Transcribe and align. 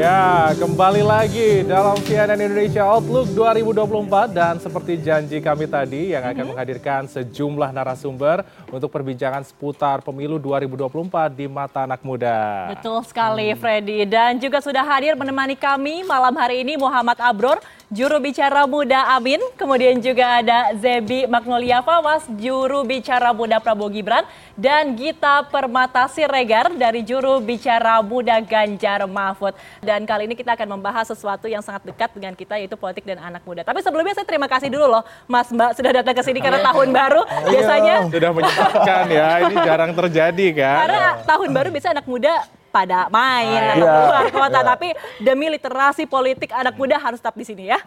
Ya, 0.00 0.56
kembali 0.56 1.04
lagi 1.04 1.60
dalam 1.60 1.92
CNN 2.00 2.40
Indonesia 2.40 2.88
Outlook 2.88 3.36
2024 3.36 4.32
dan 4.32 4.56
seperti 4.56 4.96
janji 4.96 5.44
kami 5.44 5.68
tadi 5.68 6.16
yang 6.16 6.24
akan 6.24 6.56
menghadirkan 6.56 7.04
sejumlah 7.04 7.68
narasumber 7.68 8.40
untuk 8.72 8.88
perbincangan 8.88 9.44
seputar 9.44 10.00
pemilu 10.00 10.40
2024 10.40 11.36
di 11.36 11.44
mata 11.52 11.84
anak 11.84 12.00
muda. 12.00 12.72
Betul 12.72 13.04
sekali 13.04 13.52
Freddy 13.52 14.08
dan 14.08 14.40
juga 14.40 14.64
sudah 14.64 14.80
hadir 14.88 15.12
menemani 15.20 15.52
kami 15.52 16.00
malam 16.08 16.32
hari 16.32 16.64
ini 16.64 16.80
Muhammad 16.80 17.20
Abror, 17.20 17.60
juru 17.90 18.22
bicara 18.22 18.70
muda 18.70 19.18
Amin, 19.18 19.42
kemudian 19.58 19.98
juga 19.98 20.38
ada 20.38 20.70
Zebi 20.78 21.26
Magnolia 21.26 21.82
Fawas, 21.82 22.22
juru 22.38 22.86
bicara 22.86 23.34
muda 23.34 23.58
Prabowo 23.58 23.90
Gibran 23.90 24.22
dan 24.54 24.94
Gita 24.94 25.42
Permata 25.50 26.06
Siregar 26.06 26.70
dari 26.78 27.02
juru 27.02 27.42
bicara 27.42 27.98
muda 27.98 28.38
Ganjar 28.38 29.10
Mahfud. 29.10 29.58
Dan 29.82 30.06
kali 30.06 30.30
ini 30.30 30.38
kita 30.38 30.54
akan 30.54 30.78
membahas 30.78 31.10
sesuatu 31.10 31.50
yang 31.50 31.66
sangat 31.66 31.82
dekat 31.90 32.14
dengan 32.14 32.38
kita 32.38 32.62
yaitu 32.62 32.78
politik 32.78 33.02
dan 33.02 33.18
anak 33.18 33.42
muda. 33.42 33.66
Tapi 33.66 33.82
sebelumnya 33.82 34.14
saya 34.14 34.26
terima 34.26 34.46
kasih 34.46 34.70
dulu 34.70 34.86
loh 34.86 35.02
Mas 35.26 35.50
Mbak 35.50 35.74
sudah 35.74 35.90
datang 35.90 36.14
ke 36.14 36.22
sini 36.22 36.38
karena 36.38 36.62
tahun 36.62 36.94
baru 36.94 37.22
biasanya 37.50 37.94
Sudah 38.06 38.30
menyempatkan 38.30 39.04
ya, 39.10 39.28
ini 39.50 39.54
jarang 39.66 39.92
terjadi 39.98 40.46
kan. 40.54 40.76
karena 40.86 41.06
tahun 41.26 41.48
baru 41.50 41.68
biasa 41.74 41.90
anak 41.90 42.06
muda 42.06 42.59
pada 42.70 43.10
main 43.10 43.74
atau 43.74 43.82
Iya. 43.82 43.94
keluar 44.00 44.26
kota 44.30 44.60
tapi 44.64 44.88
demi 45.18 45.46
literasi 45.48 46.06
politik 46.06 46.50
anak 46.50 46.74
muda 46.74 46.96
harus 46.96 47.18
tetap 47.18 47.34
di 47.34 47.42
sini 47.42 47.66
ya. 47.66 47.78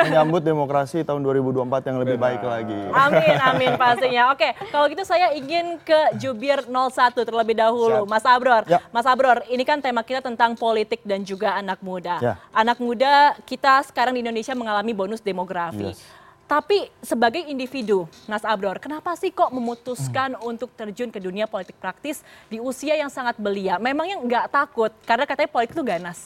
menyambut 0.00 0.40
demokrasi 0.40 1.02
tahun 1.02 1.20
2024 1.20 1.84
yang 1.84 1.98
lebih 1.98 2.16
baik 2.16 2.40
lagi. 2.40 2.78
Amin, 2.88 3.36
amin 3.50 3.72
pastinya. 3.74 4.30
Oke, 4.30 4.48
kalau 4.70 4.86
gitu 4.86 5.02
saya 5.02 5.34
ingin 5.34 5.76
ke 5.80 6.16
Jubir 6.16 6.64
01 6.64 6.88
terlebih 7.18 7.54
dahulu. 7.54 8.06
Siap. 8.06 8.10
Mas 8.10 8.24
Abror, 8.24 8.62
Ya. 8.64 8.78
Mas 8.88 9.04
Abror, 9.04 9.42
ini 9.48 9.62
kan 9.62 9.78
tema 9.78 10.00
kita 10.00 10.20
tentang 10.20 10.54
politik 10.54 11.02
dan 11.02 11.22
juga 11.22 11.52
anak 11.52 11.80
muda. 11.80 12.18
Ya. 12.18 12.34
Anak 12.50 12.78
muda 12.78 13.34
kita 13.44 13.82
sekarang 13.82 14.14
di 14.14 14.20
Indonesia 14.20 14.54
mengalami 14.54 14.92
bonus 14.92 15.18
demografi. 15.18 15.90
Yes. 15.92 16.17
Tapi 16.48 16.88
sebagai 17.04 17.44
individu, 17.44 18.08
Mas 18.24 18.40
Abror, 18.40 18.80
kenapa 18.80 19.12
sih 19.20 19.28
kok 19.28 19.52
memutuskan 19.52 20.32
Hmm. 20.32 20.56
untuk 20.56 20.72
terjun 20.72 21.12
ke 21.12 21.20
dunia 21.20 21.44
politik 21.44 21.76
praktis 21.76 22.24
di 22.48 22.56
usia 22.56 22.96
yang 22.96 23.12
sangat 23.12 23.36
belia? 23.36 23.76
Memangnya 23.76 24.16
nggak 24.16 24.46
takut? 24.48 24.88
Karena 25.04 25.28
katanya 25.28 25.52
politik 25.52 25.76
itu 25.76 25.84
ganas. 25.84 26.18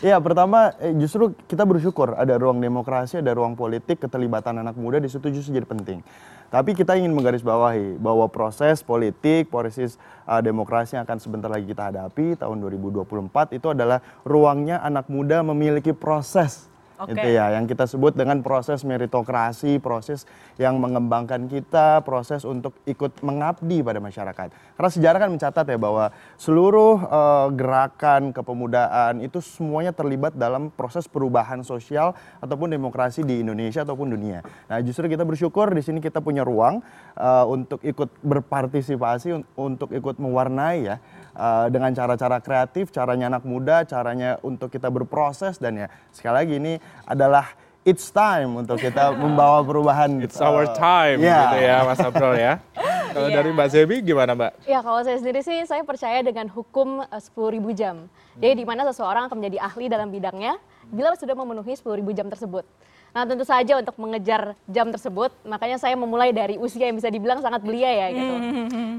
Iya, 0.00 0.16
pertama 0.16 0.72
eh, 0.80 0.96
justru 0.96 1.36
kita 1.44 1.68
bersyukur 1.68 2.16
ada 2.16 2.40
ruang 2.40 2.56
demokrasi, 2.56 3.20
ada 3.20 3.36
ruang 3.36 3.52
politik, 3.52 4.00
keterlibatan 4.00 4.64
anak 4.64 4.80
muda 4.80 4.96
di 4.96 5.12
situ 5.12 5.28
justru 5.28 5.52
jadi 5.52 5.68
penting. 5.68 6.00
Tapi 6.48 6.72
kita 6.72 6.96
ingin 6.96 7.12
menggarisbawahi 7.12 8.00
bahwa 8.00 8.24
proses 8.32 8.80
politik, 8.80 9.52
proses 9.52 10.00
uh, 10.24 10.40
demokrasi 10.40 10.96
yang 10.96 11.04
akan 11.04 11.18
sebentar 11.20 11.52
lagi 11.52 11.68
kita 11.68 11.92
hadapi 11.92 12.38
tahun 12.38 12.64
2024 12.64 13.52
itu 13.52 13.66
adalah 13.76 14.00
ruangnya 14.24 14.80
anak 14.80 15.10
muda 15.12 15.44
memiliki 15.44 15.92
proses 15.92 16.70
Oke. 16.96 17.12
Itu 17.12 17.28
ya, 17.28 17.52
yang 17.52 17.68
kita 17.68 17.84
sebut 17.84 18.16
dengan 18.16 18.40
proses 18.40 18.80
meritokrasi, 18.80 19.76
proses 19.84 20.24
yang 20.56 20.80
mengembangkan 20.80 21.44
kita, 21.44 22.00
proses 22.00 22.48
untuk 22.48 22.72
ikut 22.88 23.20
mengabdi 23.20 23.84
pada 23.84 24.00
masyarakat. 24.00 24.48
Karena 24.48 24.90
sejarah 24.90 25.18
kan 25.20 25.30
mencatat 25.32 25.64
ya 25.68 25.76
bahwa 25.76 26.08
seluruh 26.40 26.96
eh, 27.04 27.46
gerakan 27.52 28.32
kepemudaan 28.32 29.20
itu 29.20 29.44
semuanya 29.44 29.92
terlibat 29.92 30.40
dalam 30.40 30.72
proses 30.72 31.04
perubahan 31.04 31.60
sosial 31.60 32.16
ataupun 32.40 32.72
demokrasi 32.72 33.20
di 33.28 33.44
Indonesia 33.44 33.84
ataupun 33.84 34.16
dunia. 34.16 34.40
Nah, 34.72 34.80
justru 34.80 35.12
kita 35.12 35.28
bersyukur 35.28 35.68
di 35.76 35.84
sini 35.84 36.00
kita 36.00 36.24
punya 36.24 36.48
ruang 36.48 36.80
eh, 37.12 37.44
untuk 37.44 37.84
ikut 37.84 38.08
berpartisipasi 38.24 39.36
un- 39.36 39.48
untuk 39.52 39.92
ikut 39.92 40.16
mewarnai 40.16 40.78
ya 40.80 40.96
eh, 41.36 41.66
dengan 41.68 41.92
cara-cara 41.92 42.40
kreatif, 42.40 42.88
caranya 42.88 43.28
anak 43.28 43.44
muda, 43.44 43.84
caranya 43.84 44.40
untuk 44.40 44.72
kita 44.72 44.88
berproses 44.88 45.60
dan 45.60 45.76
ya 45.76 45.92
sekali 46.08 46.34
lagi 46.40 46.54
ini 46.56 46.72
adalah 47.04 47.46
it's 47.82 48.10
time 48.10 48.58
untuk 48.58 48.78
kita 48.78 49.14
membawa 49.22 49.62
perubahan. 49.62 50.18
It's 50.20 50.42
our 50.42 50.66
eh, 50.66 50.74
time 50.74 51.18
ya. 51.22 51.38
gitu 51.46 51.56
ya 51.62 51.76
Mas 51.82 52.00
Abrol 52.02 52.34
ya. 52.34 52.54
Kalau 53.16 53.32
Iya. 53.32 53.36
dari 53.40 53.48
Mbak 53.48 53.68
Zebi 53.72 53.96
gimana 54.04 54.36
Mbak? 54.36 54.68
Ya 54.68 54.84
kalau 54.84 55.00
saya 55.00 55.16
sendiri 55.16 55.40
sih 55.40 55.64
saya 55.64 55.80
percaya 55.88 56.20
dengan 56.20 56.52
hukum 56.52 57.00
eh, 57.00 57.20
10.000 57.22 57.64
jam. 57.72 57.96
Jadi 58.36 58.60
di 58.60 58.64
mana 58.68 58.84
seseorang 58.84 59.32
akan 59.32 59.40
menjadi 59.40 59.58
ahli 59.64 59.88
dalam 59.88 60.12
bidangnya 60.12 60.60
bila 60.92 61.16
sudah 61.16 61.32
memenuhi 61.32 61.72
10.000 61.72 62.04
jam 62.12 62.28
tersebut. 62.28 62.68
Nah 63.16 63.24
tentu 63.24 63.48
saja 63.48 63.80
untuk 63.80 63.96
mengejar 63.96 64.52
jam 64.68 64.92
tersebut, 64.92 65.32
makanya 65.48 65.80
saya 65.80 65.96
memulai 65.96 66.36
dari 66.36 66.60
usia 66.60 66.84
yang 66.84 67.00
bisa 67.00 67.08
dibilang 67.08 67.40
sangat 67.40 67.64
belia 67.64 67.88
ya 67.88 68.06
gitu. 68.12 68.34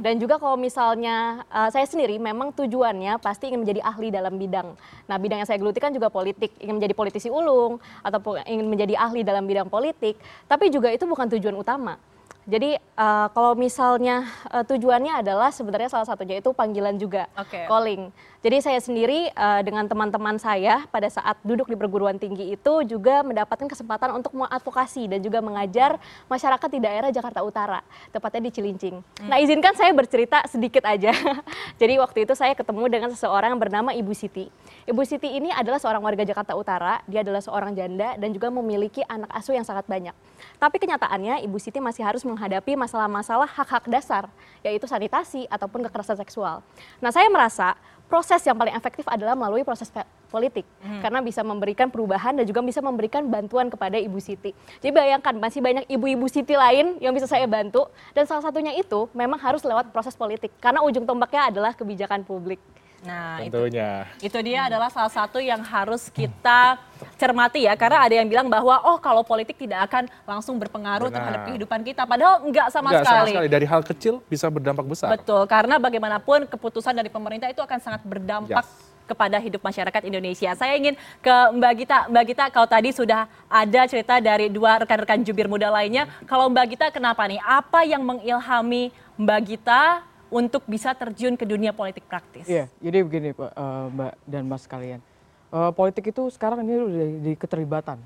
Dan 0.02 0.18
juga 0.18 0.42
kalau 0.42 0.58
misalnya 0.58 1.46
eh, 1.54 1.70
saya 1.70 1.86
sendiri 1.86 2.18
memang 2.18 2.50
tujuannya 2.50 3.22
pasti 3.22 3.54
ingin 3.54 3.62
menjadi 3.62 3.86
ahli 3.86 4.10
dalam 4.10 4.34
bidang. 4.42 4.74
Nah 5.06 5.22
bidang 5.22 5.46
yang 5.46 5.46
saya 5.46 5.62
geluti 5.62 5.78
kan 5.78 5.94
juga 5.94 6.10
politik, 6.10 6.50
ingin 6.58 6.82
menjadi 6.82 6.98
politisi 6.98 7.30
ulung 7.30 7.78
ataupun 8.02 8.42
ingin 8.50 8.66
menjadi 8.66 8.98
ahli 8.98 9.22
dalam 9.22 9.46
bidang 9.46 9.70
politik. 9.70 10.18
Tapi 10.50 10.74
juga 10.74 10.90
itu 10.90 11.06
bukan 11.06 11.30
tujuan 11.38 11.54
utama. 11.54 12.02
Jadi 12.50 12.74
eh, 12.74 13.28
kalau 13.38 13.54
misalnya 13.54 14.26
eh, 14.50 14.66
tujuannya 14.66 15.14
adalah 15.14 15.54
sebenarnya 15.54 15.94
salah 15.94 16.10
satunya 16.10 16.42
itu 16.42 16.50
panggilan 16.58 16.98
juga, 16.98 17.30
Oke. 17.38 17.70
calling. 17.70 18.10
Jadi 18.48 18.64
saya 18.64 18.80
sendiri 18.80 19.28
eh, 19.28 19.62
dengan 19.68 19.84
teman-teman 19.92 20.40
saya 20.40 20.88
pada 20.88 21.12
saat 21.12 21.36
duduk 21.44 21.68
di 21.68 21.76
perguruan 21.76 22.16
tinggi 22.16 22.56
itu 22.56 22.74
juga 22.88 23.20
mendapatkan 23.20 23.68
kesempatan 23.68 24.16
untuk 24.16 24.32
mengadvokasi 24.40 25.04
dan 25.12 25.20
juga 25.20 25.44
mengajar 25.44 26.00
masyarakat 26.32 26.70
di 26.72 26.80
daerah 26.80 27.12
Jakarta 27.12 27.44
Utara, 27.44 27.84
tepatnya 28.08 28.48
di 28.48 28.56
Cilincing. 28.56 29.04
Nah 29.28 29.44
izinkan 29.44 29.76
saya 29.76 29.92
bercerita 29.92 30.48
sedikit 30.48 30.88
aja. 30.88 31.12
Jadi 31.84 32.00
waktu 32.00 32.24
itu 32.24 32.40
saya 32.40 32.56
ketemu 32.56 32.88
dengan 32.88 33.12
seseorang 33.12 33.52
yang 33.52 33.60
bernama 33.60 33.92
Ibu 33.92 34.16
Siti. 34.16 34.48
Ibu 34.88 35.04
Siti 35.04 35.28
ini 35.28 35.52
adalah 35.52 35.84
seorang 35.84 36.00
warga 36.00 36.24
Jakarta 36.24 36.56
Utara, 36.56 37.04
dia 37.04 37.28
adalah 37.28 37.44
seorang 37.44 37.76
janda 37.76 38.16
dan 38.16 38.32
juga 38.32 38.48
memiliki 38.48 39.04
anak 39.12 39.28
asuh 39.36 39.60
yang 39.60 39.68
sangat 39.68 39.84
banyak. 39.92 40.16
Tapi 40.56 40.80
kenyataannya 40.80 41.44
Ibu 41.44 41.60
Siti 41.60 41.84
masih 41.84 42.08
harus 42.08 42.24
menghadapi 42.24 42.80
masalah-masalah 42.80 43.52
hak-hak 43.60 43.92
dasar, 43.92 44.32
yaitu 44.64 44.88
sanitasi 44.88 45.52
ataupun 45.52 45.84
kekerasan 45.92 46.16
seksual. 46.16 46.64
Nah, 47.04 47.12
saya 47.12 47.28
merasa 47.28 47.76
proses 48.08 48.40
yang 48.48 48.56
paling 48.56 48.74
efektif 48.74 49.04
adalah 49.08 49.36
melalui 49.36 49.68
proses 49.68 49.92
politik 50.32 50.64
karena 51.04 51.20
bisa 51.24 51.44
memberikan 51.44 51.88
perubahan 51.92 52.36
dan 52.36 52.44
juga 52.48 52.64
bisa 52.64 52.80
memberikan 52.84 53.28
bantuan 53.28 53.68
kepada 53.68 53.96
Ibu 54.00 54.20
Siti. 54.20 54.52
Jadi 54.84 54.92
bayangkan 54.92 55.36
masih 55.36 55.60
banyak 55.64 55.88
ibu-ibu 55.92 56.28
Siti 56.32 56.56
lain 56.56 57.00
yang 57.04 57.12
bisa 57.12 57.28
saya 57.28 57.48
bantu 57.48 57.88
dan 58.16 58.24
salah 58.28 58.44
satunya 58.44 58.76
itu 58.76 59.08
memang 59.12 59.40
harus 59.40 59.64
lewat 59.64 59.92
proses 59.92 60.16
politik 60.16 60.52
karena 60.60 60.84
ujung 60.84 61.04
tombaknya 61.04 61.52
adalah 61.52 61.72
kebijakan 61.76 62.24
publik. 62.24 62.60
Nah, 63.06 63.46
itu 63.46 63.54
Tentunya. 63.54 64.10
Itu 64.18 64.38
dia 64.42 64.66
adalah 64.66 64.90
salah 64.90 65.14
satu 65.14 65.38
yang 65.38 65.62
harus 65.62 66.10
kita 66.10 66.82
cermati 67.16 67.70
ya, 67.70 67.78
karena 67.78 68.02
ada 68.02 68.16
yang 68.18 68.26
bilang 68.26 68.50
bahwa 68.50 68.74
oh 68.90 68.98
kalau 68.98 69.22
politik 69.22 69.54
tidak 69.54 69.86
akan 69.86 70.10
langsung 70.26 70.58
berpengaruh 70.58 71.14
Benar. 71.14 71.18
terhadap 71.22 71.42
kehidupan 71.46 71.80
kita, 71.86 72.10
padahal 72.10 72.42
enggak 72.42 72.74
sama 72.74 72.90
Enggak 72.90 73.06
sama 73.06 73.14
sekali. 73.22 73.32
sekali 73.38 73.50
dari 73.54 73.66
hal 73.70 73.82
kecil 73.86 74.14
bisa 74.26 74.50
berdampak 74.50 74.86
besar. 74.90 75.14
Betul, 75.14 75.46
karena 75.46 75.78
bagaimanapun 75.78 76.50
keputusan 76.50 76.98
dari 76.98 77.14
pemerintah 77.14 77.54
itu 77.54 77.62
akan 77.62 77.78
sangat 77.78 78.02
berdampak 78.02 78.66
Yes. 78.66 79.06
kepada 79.08 79.38
hidup 79.40 79.62
masyarakat 79.64 80.02
Indonesia. 80.04 80.52
Saya 80.52 80.74
ingin 80.76 80.98
ke 81.22 81.36
Mbak 81.56 81.74
Gita. 81.80 81.98
Mbak 82.12 82.24
Gita, 82.28 82.46
kalau 82.52 82.68
tadi 82.68 82.92
sudah 82.92 83.24
ada 83.48 83.82
cerita 83.88 84.20
dari 84.20 84.52
dua 84.52 84.84
rekan-rekan 84.84 85.24
jubir 85.24 85.48
muda 85.48 85.72
lainnya, 85.72 86.10
kalau 86.28 86.50
Mbak 86.52 86.66
Gita 86.76 86.86
kenapa 86.92 87.24
nih? 87.24 87.40
Apa 87.40 87.88
yang 87.88 88.04
mengilhami 88.04 88.90
Mbak 89.16 89.40
Gita 89.48 90.04
untuk 90.28 90.64
bisa 90.68 90.92
terjun 90.94 91.40
ke 91.40 91.48
dunia 91.48 91.72
politik 91.72 92.04
praktis? 92.08 92.48
Iya, 92.48 92.68
jadi 92.84 93.04
begini 93.04 93.32
Pak, 93.32 93.52
eh, 93.52 93.86
Mbak 93.96 94.14
dan 94.28 94.44
Mas 94.48 94.64
kalian. 94.68 95.00
Eh, 95.48 95.72
politik 95.72 96.12
itu 96.12 96.28
sekarang 96.32 96.64
ini 96.68 96.74
udah 96.76 97.08
di 97.24 97.34
keterlibatan. 97.40 98.00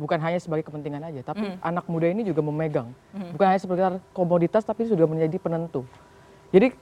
Bukan 0.00 0.18
hanya 0.18 0.40
sebagai 0.40 0.66
kepentingan 0.66 1.04
aja, 1.04 1.20
tapi 1.30 1.46
anak 1.62 1.86
muda 1.86 2.10
ini 2.10 2.26
juga 2.26 2.42
memegang. 2.42 2.90
Bukan 3.12 3.46
hanya 3.46 3.60
sebagai 3.60 4.02
komoditas, 4.10 4.66
tapi 4.66 4.88
sudah 4.88 5.06
menjadi 5.06 5.36
penentu. 5.38 5.86
Jadi 6.50 6.74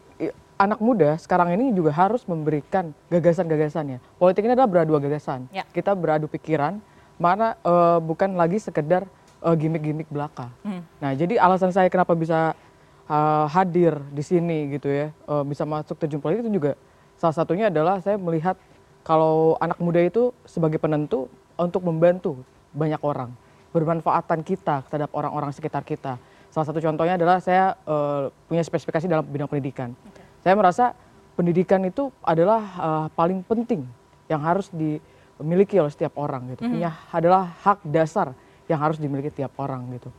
anak 0.57 0.81
muda 0.81 1.17
sekarang 1.17 1.53
ini 1.57 1.73
juga 1.73 1.93
harus 1.93 2.25
memberikan 2.25 2.93
gagasan-gagasannya. 3.13 4.01
Politik 4.17 4.47
ini 4.47 4.53
adalah 4.53 4.71
beradu 4.71 4.97
gagasan. 4.97 5.49
Ya. 5.53 5.65
Kita 5.69 5.93
beradu 5.93 6.29
pikiran, 6.33 6.81
mana 7.21 7.61
eh, 7.61 7.99
bukan 8.01 8.41
lagi 8.41 8.57
sekedar 8.57 9.05
eh, 9.43 9.55
gimmick-gimmick 9.59 10.09
belaka. 10.09 10.49
Nah, 11.03 11.13
jadi 11.13 11.37
alasan 11.37 11.75
saya 11.75 11.93
kenapa 11.93 12.13
bisa 12.13 12.53
uh, 12.53 12.70
hadir 13.51 13.99
di 14.15 14.23
sini 14.23 14.71
gitu 14.79 14.87
ya, 14.87 15.11
uh, 15.27 15.43
bisa 15.43 15.67
masuk 15.67 15.99
terjun 15.99 16.23
politik 16.23 16.47
itu 16.47 16.63
juga 16.63 16.79
salah 17.19 17.35
satunya 17.35 17.67
adalah 17.67 17.99
saya 17.99 18.15
melihat 18.15 18.55
kalau 19.03 19.59
anak 19.59 19.77
muda 19.83 19.99
itu 19.99 20.31
sebagai 20.47 20.79
penentu 20.79 21.27
untuk 21.59 21.83
membantu 21.83 22.41
banyak 22.71 23.03
orang, 23.03 23.35
bermanfaatan 23.75 24.47
kita 24.47 24.87
terhadap 24.87 25.11
orang-orang 25.13 25.51
sekitar 25.51 25.83
kita. 25.83 26.17
Salah 26.55 26.67
satu 26.67 26.79
contohnya 26.79 27.19
adalah 27.19 27.43
saya 27.43 27.75
uh, 27.87 28.31
punya 28.47 28.63
spesifikasi 28.63 29.07
dalam 29.11 29.27
bidang 29.27 29.51
pendidikan. 29.51 29.95
Saya 30.43 30.55
merasa 30.55 30.95
pendidikan 31.35 31.83
itu 31.87 32.15
adalah 32.23 32.63
uh, 32.79 33.07
paling 33.13 33.43
penting 33.43 33.87
yang 34.31 34.39
harus 34.43 34.71
dimiliki 34.71 35.79
oleh 35.83 35.91
setiap 35.91 36.15
orang 36.15 36.55
gitu. 36.55 36.67
Punya 36.67 36.95
adalah 37.11 37.55
hak 37.67 37.83
dasar 37.87 38.35
yang 38.71 38.79
harus 38.79 39.03
dimiliki 39.03 39.35
tiap 39.35 39.55
orang 39.59 39.83
gitu. 39.99 40.11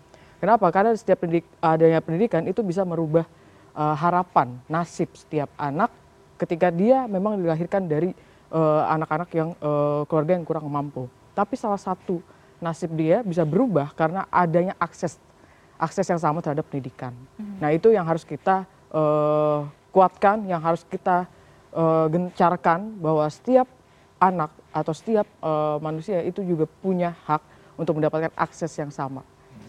Kenapa? 0.41 0.73
Karena 0.73 0.97
setiap 0.97 1.21
pendidik, 1.21 1.45
adanya 1.61 2.01
pendidikan 2.01 2.41
itu 2.49 2.65
bisa 2.65 2.81
merubah 2.81 3.29
uh, 3.77 3.93
harapan, 3.93 4.57
nasib 4.65 5.13
setiap 5.13 5.53
anak 5.53 5.93
ketika 6.41 6.73
dia 6.73 7.05
memang 7.05 7.37
dilahirkan 7.37 7.85
dari 7.85 8.17
eh, 8.49 8.81
anak-anak 8.89 9.29
yang 9.29 9.53
eh, 9.53 10.01
keluarga 10.09 10.33
yang 10.33 10.41
kurang 10.41 10.65
mampu. 10.65 11.05
Tapi 11.37 11.53
salah 11.53 11.77
satu 11.77 12.17
nasib 12.57 12.97
dia 12.97 13.21
bisa 13.21 13.45
berubah 13.45 13.93
karena 13.93 14.25
adanya 14.33 14.73
akses 14.81 15.21
akses 15.77 16.05
yang 16.09 16.17
sama 16.17 16.41
terhadap 16.41 16.65
pendidikan. 16.65 17.13
Nah 17.61 17.69
itu 17.69 17.93
yang 17.93 18.09
harus 18.09 18.25
kita 18.25 18.65
eh, 18.89 19.59
kuatkan, 19.93 20.49
yang 20.49 20.57
harus 20.57 20.81
kita 20.81 21.29
eh, 21.77 22.05
gencarkan 22.09 22.97
bahwa 22.97 23.29
setiap 23.29 23.69
anak 24.17 24.49
atau 24.73 24.93
setiap 24.97 25.29
eh, 25.29 25.77
manusia 25.77 26.25
itu 26.25 26.41
juga 26.41 26.65
punya 26.65 27.13
hak 27.29 27.41
untuk 27.77 28.01
mendapatkan 28.01 28.33
akses 28.33 28.73
yang 28.81 28.89
sama 28.89 29.21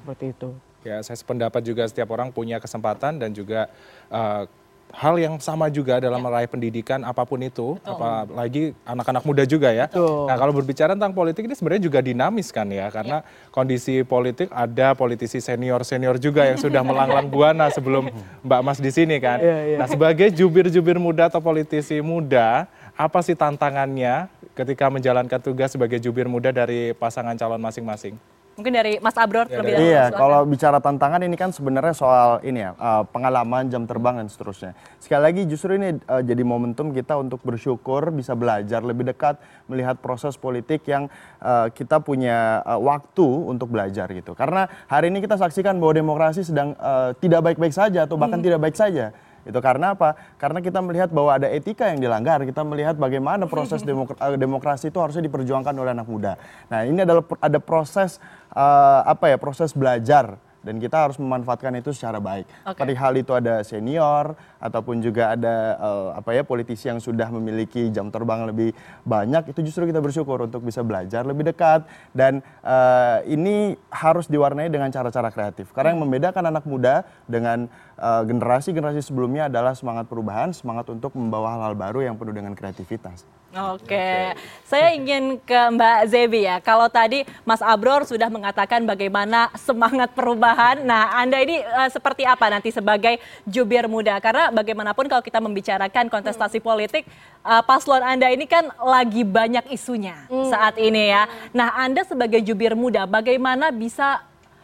seperti 0.03 0.35
itu. 0.35 0.51
Ya, 0.83 0.99
saya 1.07 1.15
sependapat 1.15 1.63
juga 1.63 1.87
setiap 1.87 2.11
orang 2.11 2.35
punya 2.35 2.59
kesempatan 2.59 3.23
dan 3.23 3.31
juga 3.31 3.71
eh, 4.11 4.45
hal 4.93 5.17
yang 5.17 5.41
sama 5.41 5.73
juga 5.73 5.99
dalam 5.99 6.21
meraih 6.21 6.47
pendidikan 6.47 7.01
apa 7.03 7.25
pun 7.25 7.41
itu, 7.41 7.81
apalagi 7.83 8.77
anak-anak 8.85 9.25
muda 9.25 9.43
juga 9.49 9.73
ya. 9.73 9.89
Betul. 9.89 10.29
Nah, 10.29 10.37
kalau 10.37 10.53
berbicara 10.53 10.93
tentang 10.93 11.17
politik 11.17 11.49
ini 11.49 11.57
sebenarnya 11.57 11.83
juga 11.89 12.05
dinamis 12.05 12.53
kan 12.53 12.69
ya, 12.69 12.93
karena 12.93 13.25
kondisi 13.49 14.05
politik 14.05 14.53
ada 14.53 14.93
politisi 14.93 15.41
senior-senior 15.41 16.21
juga 16.21 16.45
yang 16.45 16.61
sudah 16.61 16.85
melanglang 16.85 17.27
buana 17.35 17.73
sebelum 17.73 18.13
Mbak 18.45 18.61
Mas 18.61 18.79
di 18.79 18.93
sini 18.93 19.17
kan. 19.17 19.41
Iya, 19.41 19.59
iya. 19.75 19.77
Nah, 19.81 19.89
sebagai 19.89 20.29
jubir-jubir 20.29 21.01
muda 21.01 21.33
atau 21.33 21.41
politisi 21.41 21.99
muda, 22.05 22.69
apa 22.93 23.19
sih 23.25 23.35
tantangannya 23.35 24.29
ketika 24.53 24.93
menjalankan 24.93 25.41
tugas 25.41 25.73
sebagai 25.73 25.97
jubir 25.97 26.29
muda 26.29 26.53
dari 26.53 26.93
pasangan 26.93 27.33
calon 27.41 27.59
masing-masing? 27.65 28.21
Mungkin 28.53 28.73
dari 28.77 29.01
Mas 29.01 29.17
Abror 29.17 29.49
terlebih 29.49 29.81
dahulu. 29.81 29.89
Iya, 29.89 30.05
silakan. 30.13 30.21
kalau 30.21 30.41
bicara 30.45 30.79
tantangan 30.85 31.21
ini 31.25 31.37
kan 31.41 31.51
sebenarnya 31.57 31.95
soal 31.97 32.31
ini 32.45 32.61
ya 32.61 32.77
eh, 32.77 33.03
pengalaman 33.09 33.73
jam 33.73 33.89
terbang 33.89 34.21
dan 34.21 34.29
seterusnya. 34.29 34.77
Sekali 35.01 35.23
lagi 35.25 35.43
justru 35.49 35.81
ini 35.81 35.97
eh, 35.97 36.23
jadi 36.23 36.43
momentum 36.45 36.93
kita 36.93 37.17
untuk 37.17 37.41
bersyukur 37.41 38.13
bisa 38.13 38.37
belajar 38.37 38.85
lebih 38.85 39.09
dekat 39.09 39.41
melihat 39.73 39.97
proses 40.05 40.37
politik 40.37 40.85
yang 40.85 41.09
eh, 41.41 41.73
kita 41.73 42.05
punya 42.05 42.61
waktu 42.63 43.25
untuk 43.25 43.73
belajar 43.73 44.05
gitu. 44.13 44.37
Karena 44.37 44.69
hari 44.85 45.09
ini 45.09 45.25
kita 45.25 45.41
saksikan 45.41 45.81
bahwa 45.81 45.97
demokrasi 45.97 46.45
sedang 46.45 46.77
tidak 47.19 47.41
baik-baik 47.45 47.75
saja 47.75 48.05
atau 48.05 48.21
bahkan 48.21 48.41
tidak 48.45 48.61
baik 48.61 48.77
saja. 48.77 49.15
Itu 49.43 49.59
karena 49.59 49.99
apa? 49.99 50.15
Karena 50.39 50.63
kita 50.63 50.79
melihat 50.79 51.11
bahwa 51.11 51.35
ada 51.35 51.51
etika 51.51 51.91
yang 51.91 51.99
dilanggar. 51.99 52.43
Kita 52.47 52.63
melihat 52.63 52.95
bagaimana 52.95 53.51
proses 53.51 53.83
demokra- 53.89 54.19
eh, 54.33 54.39
demokrasi 54.39 54.91
itu 54.95 54.99
harusnya 55.03 55.23
diperjuangkan 55.27 55.75
oleh 55.75 55.91
anak 55.95 56.07
muda. 56.07 56.39
Nah, 56.71 56.87
ini 56.87 57.03
adalah 57.03 57.27
ada 57.43 57.59
proses 57.59 58.23
eh, 58.55 59.01
apa 59.07 59.31
ya? 59.31 59.37
Proses 59.37 59.75
belajar 59.75 60.39
dan 60.63 60.79
kita 60.79 61.11
harus 61.11 61.19
memanfaatkan 61.19 61.75
itu 61.75 61.91
secara 61.91 62.23
baik. 62.23 62.47
Oke. 62.63 62.79
Perihal 62.87 63.13
itu 63.19 63.35
ada 63.35 63.67
senior 63.67 64.39
ataupun 64.63 65.03
juga 65.03 65.35
ada 65.35 65.75
eh, 65.77 66.09
apa 66.15 66.31
ya 66.31 66.47
politisi 66.47 66.87
yang 66.87 67.03
sudah 67.03 67.27
memiliki 67.35 67.91
jam 67.91 68.09
terbang 68.15 68.47
lebih 68.47 68.71
banyak 69.03 69.51
itu 69.51 69.61
justru 69.67 69.91
kita 69.91 69.99
bersyukur 69.99 70.47
untuk 70.47 70.63
bisa 70.63 70.87
belajar 70.87 71.27
lebih 71.27 71.51
dekat 71.51 71.83
dan 72.15 72.39
eh, 72.63 73.19
ini 73.27 73.75
harus 73.91 74.31
diwarnai 74.31 74.71
dengan 74.71 74.89
cara-cara 74.95 75.35
kreatif. 75.35 75.75
Karena 75.75 75.99
yang 75.99 76.07
membedakan 76.07 76.55
anak 76.55 76.65
muda 76.65 77.03
dengan 77.27 77.67
eh, 77.99 78.23
generasi-generasi 78.23 79.03
sebelumnya 79.03 79.51
adalah 79.51 79.75
semangat 79.75 80.07
perubahan, 80.07 80.55
semangat 80.55 80.87
untuk 80.95 81.19
membawa 81.19 81.59
hal-hal 81.59 81.75
baru 81.75 82.07
yang 82.07 82.15
penuh 82.15 82.33
dengan 82.33 82.55
kreativitas. 82.55 83.27
Oke, 83.53 84.33
saya 84.65 84.97
ingin 84.97 85.37
ke 85.45 85.61
Mbak 85.77 85.99
Zebi 86.09 86.49
ya. 86.49 86.57
Kalau 86.65 86.89
tadi 86.89 87.21
Mas 87.45 87.61
Abror 87.61 88.09
sudah 88.09 88.33
mengatakan 88.33 88.81
bagaimana 88.89 89.53
semangat 89.61 90.17
perubahan. 90.17 90.81
Nah, 90.81 91.13
Anda 91.21 91.37
ini 91.45 91.61
eh, 91.61 91.91
seperti 91.93 92.25
apa 92.25 92.49
nanti 92.49 92.73
sebagai 92.73 93.21
jubir 93.45 93.93
muda? 93.93 94.17
Karena 94.25 94.49
bagaimanapun 94.53 95.09
kalau 95.09 95.25
kita 95.25 95.41
membicarakan 95.41 96.13
kontestasi 96.13 96.61
politik, 96.61 97.09
eh, 97.43 97.63
paslon 97.65 98.05
Anda 98.05 98.29
ini 98.31 98.45
kan 98.45 98.69
lagi 98.79 99.25
banyak 99.25 99.73
isunya 99.73 100.29
saat 100.53 100.77
ini 100.77 101.11
ya. 101.11 101.27
Nah, 101.57 101.75
Anda 101.75 102.05
sebagai 102.05 102.45
jubir 102.45 102.77
muda, 102.77 103.09
bagaimana 103.09 103.73
bisa 103.73 104.23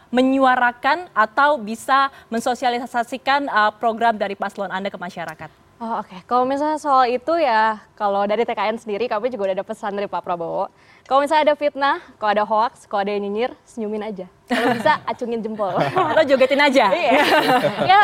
menyuarakan 0.09 1.09
atau 1.13 1.61
bisa 1.61 2.13
mensosialisasikan 2.29 3.49
eh, 3.49 3.71
program 3.81 4.15
dari 4.15 4.37
paslon 4.37 4.69
Anda 4.69 4.93
ke 4.93 4.97
masyarakat? 4.97 5.69
Oh, 5.79 6.03
Oke, 6.03 6.11
kalau 6.27 6.43
misalnya 6.43 6.75
soal 6.75 7.07
itu 7.07 7.39
ya, 7.39 7.79
kalau 7.95 8.27
dari 8.27 8.43
TKN 8.43 8.75
sendiri 8.83 9.07
kami 9.07 9.31
juga 9.31 9.47
udah 9.47 9.55
ada 9.55 9.63
pesan 9.63 9.95
dari 9.95 10.11
Pak 10.11 10.27
Prabowo. 10.27 10.67
Kalau 11.07 11.23
misalnya 11.23 11.47
ada 11.47 11.55
fitnah, 11.55 12.03
kalau 12.19 12.31
ada 12.35 12.43
hoax, 12.43 12.83
kalau 12.83 13.07
ada 13.07 13.15
yang 13.15 13.23
nyinyir, 13.23 13.55
senyumin 13.63 14.03
aja. 14.03 14.27
Kalau 14.51 14.75
bisa 14.75 14.99
acungin 15.07 15.39
jempol. 15.39 15.71
Atau 16.11 16.35
jogetin 16.35 16.59
aja? 16.59 16.91
Iya. 16.91 17.23
ya 17.87 17.99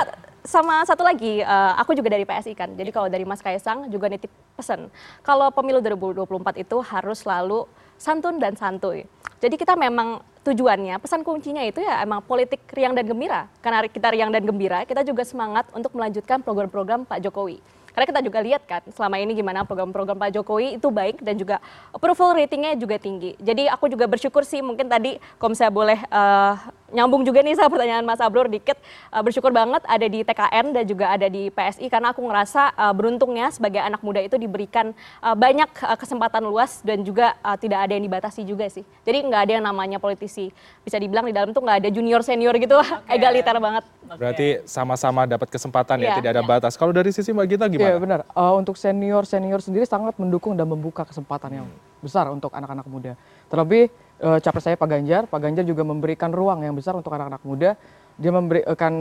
sama 0.46 0.86
satu 0.86 1.02
lagi, 1.02 1.42
eh, 1.42 1.74
aku 1.82 1.98
juga 1.98 2.14
dari 2.14 2.24
PSI 2.24 2.54
kan. 2.54 2.70
Jadi 2.78 2.90
kalau 2.94 3.10
dari 3.10 3.26
Mas 3.26 3.42
Kaisang 3.42 3.90
juga 3.90 4.08
nitip 4.08 4.30
pesan. 4.56 4.88
Kalau 5.26 5.50
pemilu 5.50 5.82
2024 5.82 6.62
itu 6.62 6.78
harus 6.86 7.26
selalu 7.26 7.66
santun 7.98 8.38
dan 8.38 8.54
santuy. 8.54 9.04
Jadi 9.42 9.60
kita 9.60 9.76
memang 9.76 10.22
tujuannya, 10.46 11.02
pesan 11.02 11.26
kuncinya 11.26 11.66
itu 11.66 11.82
ya 11.82 12.06
emang 12.06 12.22
politik 12.22 12.62
riang 12.72 12.94
dan 12.94 13.04
gembira. 13.10 13.50
Karena 13.60 13.84
kita 13.90 14.08
riang 14.14 14.30
dan 14.30 14.46
gembira, 14.46 14.86
kita 14.86 15.02
juga 15.02 15.26
semangat 15.26 15.66
untuk 15.74 15.92
melanjutkan 15.98 16.46
program-program 16.46 17.04
Pak 17.04 17.20
Jokowi. 17.26 17.60
Karena 17.96 18.12
kita 18.12 18.22
juga 18.28 18.44
lihat 18.44 18.68
kan 18.68 18.84
selama 18.92 19.24
ini 19.24 19.32
gimana 19.32 19.64
program-program 19.64 20.20
Pak 20.20 20.36
Jokowi 20.36 20.76
itu 20.76 20.92
baik 20.92 21.24
dan 21.24 21.40
juga 21.40 21.64
approval 21.96 22.36
ratingnya 22.36 22.76
juga 22.76 23.00
tinggi. 23.00 23.40
Jadi 23.40 23.72
aku 23.72 23.88
juga 23.88 24.04
bersyukur 24.04 24.44
sih 24.44 24.60
mungkin 24.60 24.92
tadi 24.92 25.16
kalau 25.40 25.56
misalnya 25.56 25.72
boleh 25.72 26.00
eh, 26.04 26.54
nyambung 26.96 27.28
juga 27.28 27.44
nih 27.44 27.60
sama 27.60 27.68
pertanyaan 27.76 28.08
Mas 28.08 28.24
Abror 28.24 28.48
dikit 28.48 28.80
eh, 29.12 29.22
bersyukur 29.22 29.52
banget 29.52 29.84
ada 29.84 30.08
di 30.08 30.24
TKN 30.24 30.72
dan 30.72 30.84
juga 30.88 31.06
ada 31.12 31.28
di 31.28 31.52
PSI 31.52 31.92
karena 31.92 32.16
aku 32.16 32.24
ngerasa 32.24 32.72
eh, 32.72 32.94
beruntungnya 32.96 33.52
sebagai 33.52 33.84
anak 33.84 34.00
muda 34.00 34.24
itu 34.24 34.40
diberikan 34.40 34.96
eh, 35.20 35.36
banyak 35.36 35.68
eh, 35.68 35.98
kesempatan 36.00 36.48
luas 36.48 36.80
dan 36.88 37.04
juga 37.04 37.36
eh, 37.44 37.58
tidak 37.60 37.84
ada 37.84 37.92
yang 37.92 38.04
dibatasi 38.08 38.48
juga 38.48 38.72
sih. 38.72 38.88
Jadi 39.04 39.18
nggak 39.28 39.42
ada 39.46 39.52
yang 39.60 39.66
namanya 39.68 40.00
politisi. 40.00 40.50
Bisa 40.82 40.96
dibilang 40.96 41.28
di 41.28 41.36
dalam 41.36 41.52
tuh 41.52 41.60
nggak 41.60 41.84
ada 41.84 41.90
junior 41.92 42.24
senior 42.24 42.56
gitu 42.56 42.80
lah, 42.82 43.04
egaliter 43.12 43.60
banget. 43.60 43.84
Berarti 44.06 44.48
sama-sama 44.70 45.26
dapat 45.26 45.50
kesempatan 45.50 45.98
ya, 46.00 46.14
Iya, 46.14 46.18
tidak 46.22 46.32
ada 46.38 46.44
batas. 46.46 46.78
Kalau 46.78 46.94
dari 46.94 47.10
sisi 47.10 47.34
Mbak 47.34 47.46
Gita 47.50 47.66
gimana? 47.66 47.90
Iya 47.90 47.98
benar. 47.98 48.20
Eh, 48.24 48.54
untuk 48.54 48.78
senior 48.78 49.26
senior 49.26 49.60
sendiri 49.60 49.84
sangat 49.90 50.16
mendukung 50.22 50.54
dan 50.54 50.70
membuka 50.70 51.04
kesempatan 51.04 51.64
yang 51.64 51.68
besar 52.06 52.30
untuk 52.30 52.54
anak-anak 52.54 52.86
muda. 52.86 53.18
Terlebih 53.50 53.90
eh, 54.22 54.40
capres 54.46 54.70
saya 54.70 54.78
Pak 54.78 54.86
Ganjar, 54.86 55.26
Pak 55.26 55.42
Ganjar 55.42 55.66
juga 55.66 55.82
memberikan 55.82 56.30
ruang 56.30 56.62
yang 56.62 56.78
besar 56.78 56.94
untuk 56.94 57.10
anak-anak 57.10 57.42
muda. 57.42 57.74
Dia 58.16 58.32
memberikan 58.32 58.94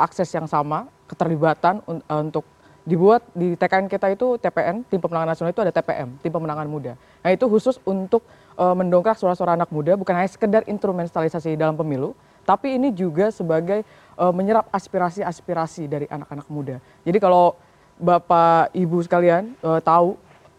akses 0.00 0.32
yang 0.32 0.48
sama, 0.48 0.88
keterlibatan 1.04 1.84
un- 1.84 2.00
eh, 2.00 2.20
untuk 2.24 2.48
dibuat 2.86 3.26
di 3.34 3.58
TKN 3.58 3.90
kita 3.90 4.14
itu 4.14 4.38
TPN, 4.38 4.86
tim 4.86 5.02
pemenangan 5.02 5.34
nasional 5.34 5.50
itu 5.50 5.58
ada 5.58 5.74
TPM, 5.74 6.22
tim 6.22 6.30
pemenangan 6.30 6.70
muda. 6.70 6.94
Nah 6.96 7.30
itu 7.34 7.44
khusus 7.50 7.82
untuk 7.82 8.22
eh, 8.56 8.74
mendongkrak 8.78 9.18
suara-suara 9.18 9.58
anak 9.58 9.68
muda, 9.74 9.98
bukan 9.98 10.14
hanya 10.14 10.30
sekedar 10.30 10.62
instrumentalisasi 10.64 11.58
dalam 11.58 11.74
pemilu, 11.74 12.14
tapi 12.46 12.78
ini 12.78 12.94
juga 12.94 13.34
sebagai 13.34 13.82
eh, 14.16 14.32
menyerap 14.32 14.70
aspirasi-aspirasi 14.70 15.90
dari 15.90 16.06
anak-anak 16.06 16.46
muda. 16.46 16.78
Jadi 17.02 17.18
kalau 17.18 17.58
Bapak 17.98 18.70
Ibu 18.70 19.02
sekalian 19.02 19.58
eh, 19.58 19.80
tahu 19.82 20.14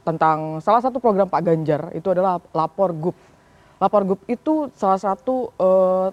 tentang 0.07 0.63
salah 0.63 0.79
satu 0.79 1.03
program 1.03 1.27
Pak 1.27 1.43
Ganjar 1.43 1.91
itu 1.91 2.07
adalah 2.07 2.39
Lapor 2.55 2.95
Gup. 2.95 3.17
Lapor 3.75 4.07
Gup 4.07 4.23
itu 4.31 4.71
salah 4.71 4.95
satu 4.95 5.51
eh, 5.59 6.07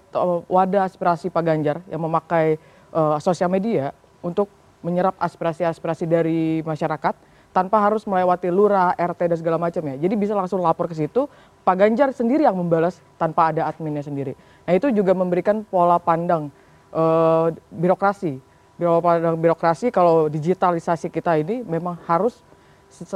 wadah 0.51 0.83
aspirasi 0.83 1.31
Pak 1.31 1.43
Ganjar 1.47 1.79
yang 1.87 2.03
memakai 2.03 2.59
eh, 2.91 3.17
sosial 3.23 3.47
media 3.47 3.95
untuk 4.19 4.51
menyerap 4.83 5.15
aspirasi-aspirasi 5.15 6.05
dari 6.11 6.59
masyarakat 6.67 7.15
tanpa 7.55 7.79
harus 7.79 8.03
melewati 8.03 8.51
lurah, 8.51 8.91
RT 8.99 9.31
dan 9.31 9.37
segala 9.39 9.55
macam 9.55 9.79
ya. 9.87 9.95
Jadi 9.95 10.13
bisa 10.19 10.35
langsung 10.35 10.59
lapor 10.59 10.91
ke 10.91 10.95
situ. 10.99 11.31
Pak 11.63 11.75
Ganjar 11.79 12.11
sendiri 12.11 12.43
yang 12.43 12.59
membalas 12.59 12.99
tanpa 13.15 13.55
ada 13.55 13.63
adminnya 13.63 14.03
sendiri. 14.03 14.35
Nah 14.67 14.75
itu 14.75 14.91
juga 14.91 15.15
memberikan 15.15 15.63
pola 15.63 15.95
pandang 15.95 16.51
eh, 16.91 17.47
birokrasi. 17.71 18.43
Pola 18.75 18.99
pandang 18.99 19.39
birokrasi 19.39 19.87
kalau 19.87 20.27
digitalisasi 20.27 21.07
kita 21.07 21.39
ini 21.39 21.63
memang 21.63 21.95
harus 22.03 22.43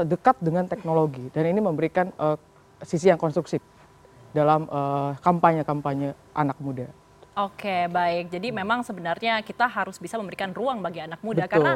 dekat 0.07 0.35
dengan 0.43 0.67
teknologi 0.67 1.31
dan 1.31 1.47
ini 1.47 1.59
memberikan 1.63 2.11
eh, 2.15 2.37
sisi 2.83 3.07
yang 3.11 3.19
konstruksif 3.19 3.63
dalam 4.35 4.67
eh, 4.69 5.11
kampanye-kampanye 5.23 6.13
anak 6.35 6.57
muda. 6.61 6.87
Oke, 7.39 7.87
baik. 7.87 8.35
Jadi 8.35 8.51
memang 8.51 8.83
sebenarnya 8.83 9.39
kita 9.39 9.63
harus 9.63 9.95
bisa 9.95 10.19
memberikan 10.19 10.51
ruang 10.51 10.83
bagi 10.83 10.99
anak 10.99 11.23
muda 11.23 11.47
Betul. 11.47 11.53
karena 11.55 11.73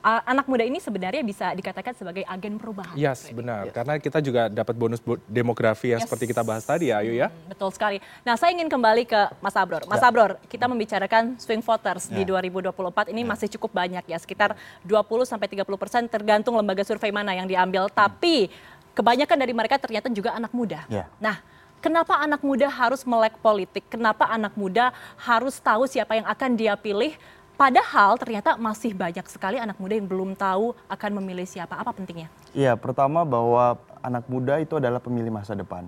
uh, 0.00 0.22
anak 0.24 0.44
muda 0.44 0.64
ini 0.64 0.76
sebenarnya 0.76 1.20
bisa 1.20 1.52
dikatakan 1.52 1.92
sebagai 1.92 2.24
agen 2.24 2.56
perubahan. 2.56 2.96
Yes, 2.96 3.28
benar. 3.30 3.68
Karena 3.70 3.96
kita 3.96 4.18
juga 4.18 4.48
dapat 4.48 4.74
bonus 4.74 4.98
bo- 4.98 5.20
demografi 5.24 5.92
yang 5.92 6.00
Yes. 6.00 6.08
seperti 6.08 6.24
kita 6.26 6.42
bahas 6.42 6.64
tadi 6.64 6.90
ya, 6.90 7.00
Ayu 7.00 7.14
ya. 7.14 7.28
Hmm, 7.28 7.48
Betul 7.48 7.70
sekali. 7.70 7.98
Nah, 8.22 8.34
saya 8.34 8.52
ingin 8.52 8.66
kembali 8.66 9.04
ke 9.04 9.20
Mas 9.38 9.54
Abror. 9.54 9.84
Mas 9.86 10.00
Abror, 10.00 10.40
kita 10.46 10.64
membicarakan 10.64 11.36
swing 11.36 11.60
voters 11.60 12.08
di 12.08 12.24
2024 12.24 13.12
ini 13.12 13.22
masih 13.22 13.48
cukup 13.50 13.70
banyak 13.74 14.04
ya, 14.04 14.18
sekitar 14.18 14.56
20 14.82 15.24
sampai 15.24 15.46
30 15.46 15.64
persen 15.76 16.02
tergantung 16.06 16.56
lembaga 16.56 16.82
survei 16.82 17.12
mana 17.12 17.32
yang 17.32 17.46
diambil. 17.46 17.86
Tapi 17.86 18.48
kebanyakan 18.92 19.36
dari 19.38 19.52
mereka 19.52 19.76
ternyata 19.76 20.08
juga 20.10 20.32
anak 20.32 20.50
muda. 20.50 20.82
Ya. 20.88 21.06
Nah, 21.16 21.38
kenapa 21.78 22.18
anak 22.18 22.40
muda 22.40 22.66
harus 22.66 23.04
melek 23.04 23.36
politik? 23.38 23.86
Kenapa 23.86 24.26
anak 24.26 24.52
muda 24.54 24.90
harus 25.16 25.56
tahu 25.56 25.84
siapa 25.84 26.16
yang 26.16 26.26
akan 26.26 26.50
dia 26.52 26.74
pilih? 26.74 27.14
Padahal 27.60 28.16
ternyata 28.16 28.56
masih 28.56 28.96
banyak 28.96 29.28
sekali 29.28 29.60
anak 29.60 29.76
muda 29.76 29.92
yang 29.92 30.08
belum 30.08 30.32
tahu 30.32 30.72
akan 30.88 31.10
memilih 31.20 31.44
siapa. 31.44 31.76
Apa 31.76 31.92
pentingnya? 31.92 32.32
Iya, 32.56 32.72
pertama 32.72 33.20
bahwa 33.28 33.76
anak 34.00 34.24
muda 34.32 34.56
itu 34.64 34.80
adalah 34.80 34.96
pemilih 34.96 35.28
masa 35.28 35.52
depan. 35.52 35.84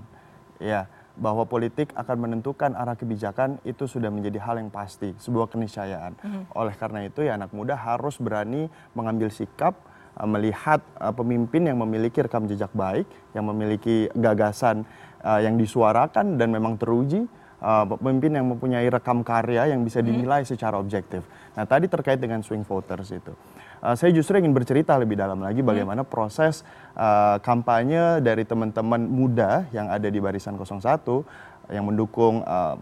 Ya, 0.61 0.85
bahwa 1.17 1.49
politik 1.49 1.89
akan 1.97 2.29
menentukan 2.29 2.77
arah 2.77 2.93
kebijakan 2.93 3.57
itu 3.65 3.89
sudah 3.89 4.13
menjadi 4.13 4.37
hal 4.45 4.61
yang 4.61 4.69
pasti, 4.69 5.17
sebuah 5.17 5.49
keniscayaan. 5.49 6.13
Oleh 6.53 6.77
karena 6.77 7.09
itu 7.09 7.25
ya 7.25 7.41
anak 7.41 7.57
muda 7.57 7.73
harus 7.73 8.21
berani 8.21 8.69
mengambil 8.93 9.33
sikap 9.33 9.73
uh, 10.21 10.29
melihat 10.29 10.85
uh, 11.01 11.17
pemimpin 11.17 11.73
yang 11.73 11.81
memiliki 11.81 12.21
rekam 12.21 12.45
jejak 12.53 12.73
baik, 12.77 13.09
yang 13.33 13.49
memiliki 13.49 14.13
gagasan 14.13 14.85
uh, 15.25 15.41
yang 15.41 15.57
disuarakan 15.57 16.37
dan 16.37 16.53
memang 16.53 16.77
teruji, 16.77 17.25
uh, 17.63 17.87
pemimpin 17.87 18.35
yang 18.35 18.47
mempunyai 18.51 18.91
rekam 18.91 19.23
karya 19.23 19.71
yang 19.71 19.87
bisa 19.87 20.03
dinilai 20.03 20.43
secara 20.43 20.77
objektif. 20.77 21.23
Nah, 21.55 21.65
tadi 21.65 21.87
terkait 21.87 22.19
dengan 22.19 22.43
swing 22.43 22.67
voters 22.67 23.15
itu. 23.15 23.33
Uh, 23.83 23.95
saya 23.95 24.11
justru 24.15 24.39
ingin 24.39 24.55
bercerita 24.55 24.99
lebih 24.99 25.19
dalam 25.19 25.43
lagi 25.43 25.63
bagaimana 25.63 26.03
proses 26.07 26.67
uh, 26.95 27.39
kampanye 27.43 28.23
dari 28.23 28.47
teman-teman 28.47 29.03
muda 29.07 29.67
yang 29.75 29.91
ada 29.91 30.07
di 30.07 30.19
barisan 30.23 30.55
01 30.55 30.79
yang 31.71 31.87
mendukung 31.87 32.43
uh, 32.47 32.79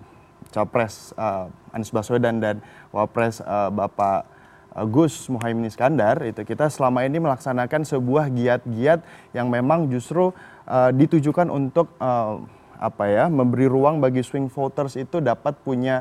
capres 0.52 1.12
uh, 1.16 1.49
Anies 1.72 1.92
Baswedan 1.92 2.40
dan 2.42 2.60
wapres 2.92 3.40
uh, 3.40 3.72
Bapak 3.72 4.28
uh, 4.76 4.84
Gus 4.88 5.28
Muhaimin 5.32 5.68
Iskandar 5.68 6.20
itu 6.26 6.42
kita 6.44 6.68
selama 6.68 7.04
ini 7.06 7.16
melaksanakan 7.16 7.84
sebuah 7.87 8.28
giat-giat 8.32 9.00
yang 9.32 9.49
memang 9.49 9.88
justru 9.88 10.37
uh, 10.68 10.90
ditujukan 10.92 11.49
untuk 11.49 11.92
uh, 11.96 12.44
apa 12.80 13.04
ya 13.12 13.28
memberi 13.28 13.68
ruang 13.68 14.00
bagi 14.00 14.25
swing 14.25 14.49
voters 14.49 14.96
itu 14.96 15.20
dapat 15.20 15.52
punya 15.60 16.00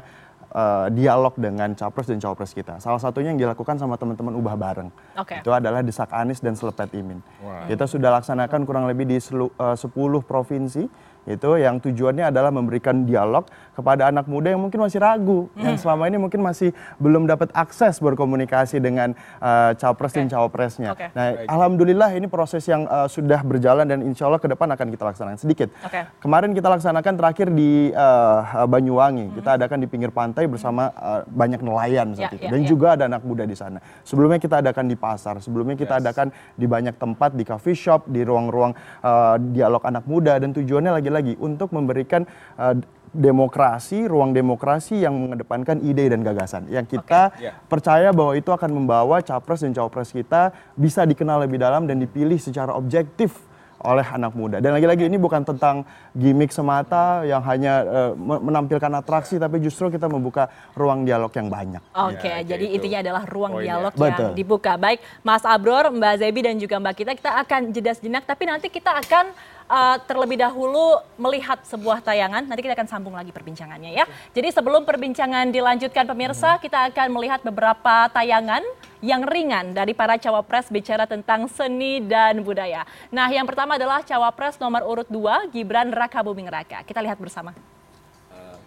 uh, 0.55 0.87
dialog 0.89 1.35
dengan 1.35 1.75
capres 1.75 2.07
dan 2.07 2.17
cawapres 2.23 2.55
kita. 2.55 2.79
Salah 2.79 3.03
satunya 3.03 3.35
yang 3.35 3.41
dilakukan 3.41 3.77
sama 3.77 3.99
teman-teman 3.99 4.33
ubah 4.39 4.55
bareng. 4.55 4.89
Oke. 5.19 5.43
Itu 5.43 5.51
adalah 5.51 5.83
desak 5.83 6.09
Anies 6.15 6.39
dan 6.39 6.55
selepet 6.55 6.89
Imin. 6.95 7.19
Kita 7.67 7.85
sudah 7.85 8.09
laksanakan 8.21 8.63
kurang 8.63 8.87
lebih 8.87 9.05
di 9.05 9.19
selu- 9.19 9.53
eh, 9.53 9.75
10 9.75 10.23
provinsi 10.23 10.87
itu 11.27 11.49
yang 11.61 11.77
tujuannya 11.83 12.31
adalah 12.31 12.49
memberikan 12.49 13.05
dialog 13.05 13.45
kepada 13.79 14.11
anak 14.11 14.27
muda 14.27 14.51
yang 14.51 14.61
mungkin 14.61 14.79
masih 14.83 14.99
ragu, 15.03 15.51
yang 15.59 15.75
selama 15.75 16.07
ini 16.07 16.19
mungkin 16.19 16.39
masih 16.43 16.71
belum 16.99 17.27
dapat 17.27 17.51
akses 17.51 17.99
berkomunikasi 17.99 18.79
dengan 18.79 19.11
eh, 19.39 19.71
capres 19.75 20.15
dan 20.15 20.27
cawapresnya. 20.31 20.95
Oke. 20.95 21.11
Nah, 21.11 21.43
alhamdulillah 21.47 22.15
ini 22.15 22.27
proses 22.27 22.63
yang 22.67 22.87
eh, 22.87 23.07
sudah 23.11 23.43
berjalan 23.43 23.83
dan 23.83 23.99
insya 24.03 24.31
Allah 24.31 24.39
ke 24.39 24.47
depan 24.47 24.67
akan 24.71 24.87
kita 24.91 25.03
laksanakan 25.03 25.39
sedikit. 25.39 25.69
Oke. 25.83 26.07
Kemarin 26.23 26.55
kita 26.55 26.67
laksanakan 26.71 27.13
terakhir 27.19 27.47
di 27.51 27.91
eh, 27.91 28.39
Banyuwangi. 28.67 29.35
Kita 29.35 29.59
adakan 29.59 29.83
di 29.83 29.87
pinggir 29.87 30.11
pantai 30.11 30.47
bersama 30.47 30.91
eh, 30.91 31.21
banyak 31.27 31.59
nelayan 31.59 32.15
saat 32.15 32.29
Ya, 32.29 32.37
itu 32.37 32.45
ya, 32.45 32.51
dan 32.53 32.61
ya. 32.61 32.67
juga 32.69 32.87
ada 32.93 33.03
anak 33.09 33.23
muda 33.25 33.43
di 33.47 33.57
sana. 33.57 33.81
Sebelumnya 34.05 34.37
kita 34.37 34.61
adakan 34.61 34.85
di 34.85 34.93
pasar, 34.93 35.41
sebelumnya 35.41 35.73
kita 35.73 35.97
adakan 35.97 36.29
di 36.53 36.69
banyak 36.69 36.93
tempat 37.01 37.33
di 37.33 37.41
coffee 37.41 37.73
shop, 37.73 38.05
di 38.05 38.21
ruang-ruang 38.21 38.77
eh, 39.01 39.35
dialog 39.55 39.81
anak 39.81 40.05
muda 40.05 40.37
dan 40.37 40.53
tujuannya 40.53 40.93
lagi-lagi 40.93 41.33
untuk 41.41 41.73
memberikan 41.73 42.25
eh, 42.59 42.75
demokrasi, 43.11 44.05
ruang 44.05 44.31
demokrasi 44.31 45.01
yang 45.01 45.13
mengedepankan 45.13 45.81
ide 45.81 46.09
dan 46.09 46.21
gagasan. 46.21 46.65
Yang 46.67 46.97
kita 46.97 47.33
percaya 47.65 48.09
bahwa 48.09 48.33
itu 48.33 48.49
akan 48.49 48.69
membawa 48.69 49.19
capres 49.19 49.61
dan 49.61 49.71
cawapres 49.71 50.09
kita 50.09 50.49
bisa 50.73 51.03
dikenal 51.03 51.43
lebih 51.43 51.57
dalam 51.57 51.85
dan 51.85 51.97
dipilih 51.97 52.37
secara 52.37 52.73
objektif 52.73 53.49
oleh 53.79 54.03
anak 54.03 54.35
muda. 54.35 54.59
Dan 54.59 54.75
lagi-lagi 54.75 55.07
ini 55.07 55.15
bukan 55.15 55.47
tentang 55.47 55.87
gimmick 56.11 56.51
semata 56.51 57.23
yang 57.23 57.39
hanya 57.47 57.79
me- 58.11 58.43
menampilkan 58.43 58.91
atraksi, 58.91 59.39
tapi 59.39 59.63
justru 59.63 59.87
kita 59.87 60.11
membuka 60.11 60.51
ruang 60.75 61.07
dialog 61.07 61.31
yang 61.31 61.47
banyak. 61.47 61.79
Oke, 61.95 62.27
Ya, 62.27 62.43
jadi 62.43 62.67
itu 62.67 62.75
intinya 62.75 62.99
adalah 62.99 63.23
ruang 63.23 63.55
poinnya. 63.55 63.79
dialog 63.79 63.93
Betul. 63.95 64.11
yang 64.11 64.35
dibuka. 64.35 64.75
Baik, 64.75 64.99
Mas 65.23 65.47
Abror, 65.47 65.95
Mbak 65.95 66.13
Zebi 66.19 66.39
dan 66.43 66.59
juga 66.59 66.75
Mbak 66.75 66.91
Kita, 66.93 67.11
kita 67.15 67.31
akan 67.39 67.61
jeda 67.71 67.95
sejenak, 67.95 68.27
tapi 68.27 68.43
nanti 68.51 68.67
kita 68.67 68.99
akan 68.99 69.31
uh, 69.69 69.97
terlebih 70.03 70.41
dahulu 70.41 70.99
melihat 71.15 71.61
sebuah 71.63 72.01
tayangan. 72.01 72.43
Nanti 72.49 72.65
kita 72.65 72.73
akan 72.75 72.89
sambung 72.89 73.15
lagi 73.15 73.29
perbincangannya 73.29 73.93
ya. 73.93 74.05
Jadi 74.33 74.49
sebelum 74.51 74.83
perbincangan 74.83 75.53
dilanjutkan 75.53 76.09
pemirsa, 76.09 76.57
kita 76.57 76.89
akan 76.91 77.07
melihat 77.13 77.39
beberapa 77.45 78.09
tayangan 78.11 78.65
yang 78.99 79.23
ringan 79.23 79.71
dari 79.71 79.95
para 79.95 80.19
cawapres 80.19 80.67
bicara 80.67 81.07
tentang 81.07 81.47
seni 81.47 82.03
dan 82.03 82.43
budaya. 82.43 82.83
Nah, 83.13 83.31
yang 83.31 83.47
pertama 83.47 83.79
adalah 83.79 84.03
cawapres 84.03 84.59
nomor 84.59 84.83
urut 84.83 85.07
2, 85.07 85.55
Gibran 85.55 85.95
Raka 85.95 86.19
Buming 86.19 86.51
Raka. 86.51 86.83
Kita 86.83 86.99
lihat 86.99 87.15
bersama. 87.15 87.55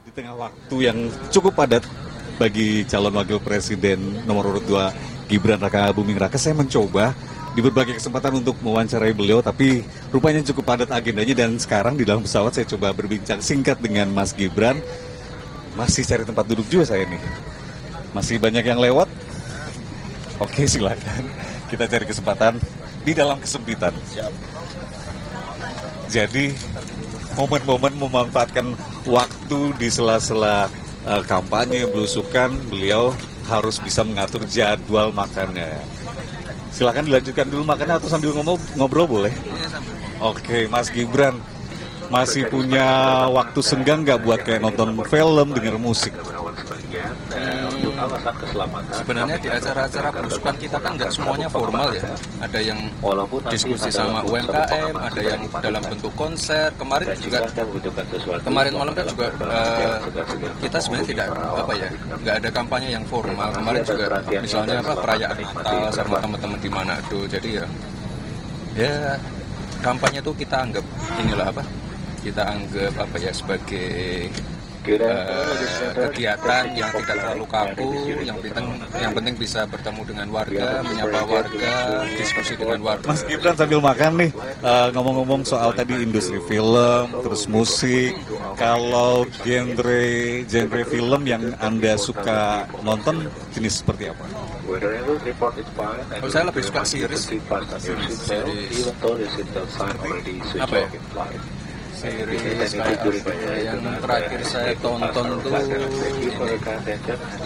Di 0.02 0.10
tengah 0.10 0.34
waktu 0.34 0.76
yang 0.82 0.98
cukup 1.30 1.54
padat 1.54 1.84
bagi 2.40 2.82
calon 2.88 3.14
wakil 3.14 3.38
presiden 3.38 4.24
nomor 4.24 4.56
urut 4.56 4.64
2 4.64 5.28
Gibran 5.28 5.60
Raka 5.60 5.92
Buming 5.92 6.16
Raka, 6.16 6.40
saya 6.40 6.56
mencoba 6.56 7.12
di 7.52 7.60
berbagai 7.60 8.00
kesempatan 8.00 8.40
untuk 8.40 8.56
mewawancarai 8.64 9.12
beliau, 9.12 9.44
tapi 9.44 9.84
rupanya 10.08 10.40
cukup 10.40 10.72
padat 10.72 10.88
agendanya 10.88 11.36
dan 11.36 11.60
sekarang 11.60 12.00
di 12.00 12.04
dalam 12.08 12.24
pesawat 12.24 12.56
saya 12.56 12.64
coba 12.64 12.96
berbincang 12.96 13.44
singkat 13.44 13.76
dengan 13.80 14.08
Mas 14.08 14.32
Gibran. 14.32 14.80
Masih 15.76 16.04
cari 16.04 16.24
tempat 16.24 16.44
duduk 16.48 16.64
juga 16.68 16.96
saya 16.96 17.04
nih. 17.08 17.20
Masih 18.12 18.36
banyak 18.40 18.64
yang 18.64 18.80
lewat? 18.80 19.08
Oke 20.40 20.64
silakan. 20.68 21.28
Kita 21.68 21.88
cari 21.88 22.04
kesempatan 22.04 22.60
di 23.04 23.12
dalam 23.12 23.40
kesempitan. 23.40 23.92
Jadi 26.12 26.52
momen-momen 27.36 27.96
memanfaatkan 27.96 28.76
waktu 29.08 29.60
di 29.80 29.88
sela-sela 29.88 30.68
eh, 31.08 31.22
kampanye 31.24 31.88
belusukan, 31.88 32.52
beliau 32.68 33.16
harus 33.48 33.80
bisa 33.80 34.04
mengatur 34.04 34.44
jadwal 34.44 35.08
makannya. 35.12 35.91
Silakan 36.72 37.04
dilanjutkan 37.04 37.46
dulu 37.52 37.62
makannya 37.68 38.00
atau 38.00 38.08
sambil 38.08 38.32
ngomong 38.32 38.56
ngobrol 38.80 39.04
boleh? 39.04 39.32
Oke, 40.24 40.64
Mas 40.72 40.88
Gibran 40.88 41.36
masih 42.08 42.48
punya 42.48 42.84
waktu 43.28 43.60
senggang 43.60 44.04
nggak 44.04 44.20
buat 44.24 44.40
kayak 44.40 44.64
nonton 44.64 44.96
film, 45.04 45.52
denger 45.52 45.76
musik? 45.76 46.16
Sebenarnya 48.92 49.36
di 49.38 49.48
acara-acara 49.48 50.08
belusukan 50.12 50.54
kita 50.58 50.76
kan 50.82 50.92
nggak 50.98 51.10
semuanya 51.12 51.48
formal 51.48 51.88
ya. 51.94 52.04
Ada 52.42 52.60
yang 52.60 52.78
diskusi 53.50 53.88
sama 53.92 54.22
UMKM, 54.26 54.94
ada 54.96 55.20
yang 55.22 55.40
dalam 55.62 55.82
bentuk 55.86 56.12
konser. 56.18 56.68
Kemarin 56.76 57.14
juga 57.20 57.38
kemarin 58.42 58.72
malam 58.74 58.92
kan 58.94 59.06
juga 59.06 59.26
kita 60.62 60.78
sebenarnya 60.82 61.08
tidak 61.08 61.26
apa 61.36 61.72
ya, 61.76 61.88
nggak 62.22 62.34
ada 62.42 62.48
kampanye 62.50 62.88
yang 62.94 63.04
formal. 63.06 63.48
Kemarin 63.54 63.82
juga 63.86 64.04
misalnya 64.40 64.76
apa 64.82 64.92
perayaan 64.98 65.36
Natal 65.42 65.90
sama 65.92 66.16
teman-teman 66.20 66.58
di 66.60 66.70
Manado. 66.70 67.20
Jadi 67.28 67.48
ya 67.58 67.66
ya 68.72 69.16
kampanye 69.84 70.20
tuh 70.24 70.34
kita 70.36 70.64
anggap 70.64 70.84
inilah 71.20 71.48
apa? 71.52 71.62
Kita 72.22 72.42
anggap 72.46 72.92
apa 73.02 73.16
ya 73.18 73.32
sebagai 73.34 74.30
eh, 74.86 75.92
kegiatan 75.94 76.64
yang 76.74 76.90
tidak 76.90 77.16
terlalu 77.16 77.46
kaku, 77.46 77.90
yang 78.26 78.38
penting 78.42 78.66
yang 78.98 79.12
penting 79.14 79.34
bisa 79.38 79.64
bertemu 79.66 80.02
dengan 80.06 80.26
warga, 80.34 80.82
menyapa 80.82 81.20
warga, 81.26 81.74
diskusi 82.18 82.52
dengan 82.58 82.80
warga. 82.82 83.06
Mas 83.06 83.22
Gibran 83.22 83.54
sambil 83.54 83.78
makan 83.78 84.10
nih, 84.18 84.30
eh, 84.62 84.88
ngomong-ngomong 84.94 85.42
soal 85.46 85.70
tadi 85.74 85.94
industri 86.02 86.42
film, 86.50 87.06
terus 87.22 87.46
musik, 87.46 88.18
kalau 88.58 89.24
genre 89.42 90.04
genre 90.50 90.82
film 90.86 91.20
yang 91.26 91.42
anda 91.62 91.94
suka 91.94 92.66
nonton 92.82 93.30
jenis 93.54 93.82
seperti 93.82 94.10
apa? 94.10 94.24
Oh, 96.22 96.30
saya 96.30 96.48
lebih 96.48 96.62
suka 96.64 96.82
series, 96.86 97.22
series 97.28 98.18
apa 100.58 100.76
ya? 100.78 100.88
Series 102.02 102.72
kayak 102.74 102.98
ya? 103.46 103.70
Yang 103.70 103.78
terakhir 104.02 104.40
saya 104.42 104.72
tonton 104.82 105.26
tuh 105.38 105.54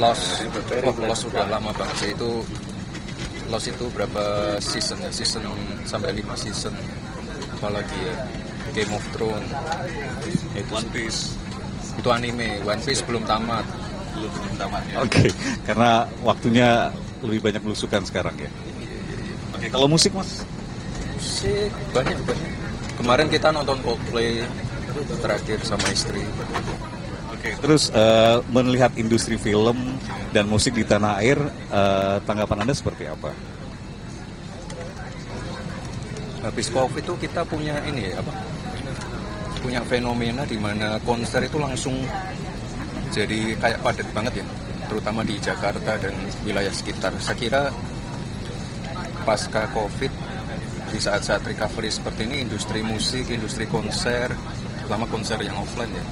Lost. 0.00 0.48
Lost 0.80 1.20
sudah 1.28 1.44
lama 1.52 1.70
banget 1.76 2.16
itu. 2.16 2.40
Lost 3.52 3.68
itu 3.68 3.84
berapa 3.92 4.56
season 4.64 4.98
ya? 5.04 5.10
Season 5.12 5.44
sampai 5.84 6.16
5 6.16 6.32
season. 6.40 6.72
Apalagi 7.60 7.96
ya? 8.00 8.14
Game 8.72 8.92
of 8.96 9.04
Thrones. 9.12 9.50
Itu 10.56 10.72
One 10.72 10.88
Piece. 10.90 11.36
itu 11.96 12.08
anime. 12.12 12.60
One 12.64 12.80
Piece 12.80 13.00
belum 13.04 13.24
tamat. 13.24 13.64
Belum 14.16 14.32
tamat 14.56 14.82
ya. 14.88 14.96
Oke, 15.04 15.32
karena 15.64 16.04
waktunya 16.24 16.92
lebih 17.24 17.40
banyak 17.44 17.60
belusukan 17.64 18.04
sekarang 18.04 18.36
ya. 18.36 18.50
Oke, 19.56 19.68
kalau 19.72 19.88
musik 19.88 20.12
mas? 20.12 20.44
Musik 21.16 21.72
banyak 21.96 22.16
banyak. 22.24 22.65
Kemarin 22.96 23.28
kita 23.28 23.52
nonton 23.52 23.76
Coldplay 23.84 24.42
terakhir 25.20 25.60
sama 25.62 25.86
istri. 25.92 26.24
Oke, 27.30 27.52
terus 27.60 27.92
eh, 27.92 28.40
melihat 28.48 28.90
industri 28.96 29.36
film 29.36 30.00
dan 30.32 30.48
musik 30.48 30.72
di 30.72 30.82
tanah 30.82 31.20
air, 31.20 31.36
eh, 31.70 32.16
tanggapan 32.24 32.64
anda 32.64 32.72
seperti 32.72 33.04
apa? 33.04 33.30
Habis 36.40 36.70
COVID 36.72 37.02
itu 37.04 37.14
kita 37.20 37.44
punya 37.44 37.76
ini 37.84 38.10
ya, 38.10 38.22
apa? 38.22 38.32
Punya 39.60 39.82
fenomena 39.84 40.46
di 40.46 40.56
mana 40.56 40.96
konser 41.04 41.44
itu 41.44 41.58
langsung 41.58 41.94
jadi 43.12 43.54
kayak 43.60 43.82
padat 43.82 44.08
banget 44.14 44.40
ya, 44.40 44.46
terutama 44.88 45.20
di 45.26 45.36
Jakarta 45.42 45.98
dan 46.00 46.14
wilayah 46.46 46.72
sekitar. 46.72 47.12
Saya 47.20 47.36
kira 47.36 47.62
pasca 49.26 49.66
COVID 49.74 50.25
di 50.90 50.98
saat-saat 50.98 51.42
recovery 51.46 51.90
seperti 51.90 52.26
ini 52.28 52.46
industri 52.46 52.80
musik, 52.82 53.26
industri 53.30 53.66
konser, 53.66 54.30
terutama 54.80 55.04
konser 55.10 55.38
yang 55.42 55.58
offline 55.58 55.90
ya 55.90 56.04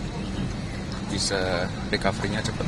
bisa 1.15 1.71
recovery-nya 1.95 2.43
cepat. 2.43 2.67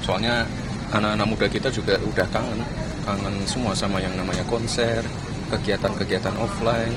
Soalnya 0.00 0.48
anak-anak 0.96 1.26
muda 1.28 1.46
kita 1.50 1.68
juga 1.68 2.00
udah 2.00 2.26
kangen, 2.32 2.60
kangen 3.04 3.36
semua 3.44 3.76
sama 3.76 4.00
yang 4.00 4.16
namanya 4.16 4.42
konser, 4.48 5.04
kegiatan-kegiatan 5.52 6.32
offline. 6.40 6.96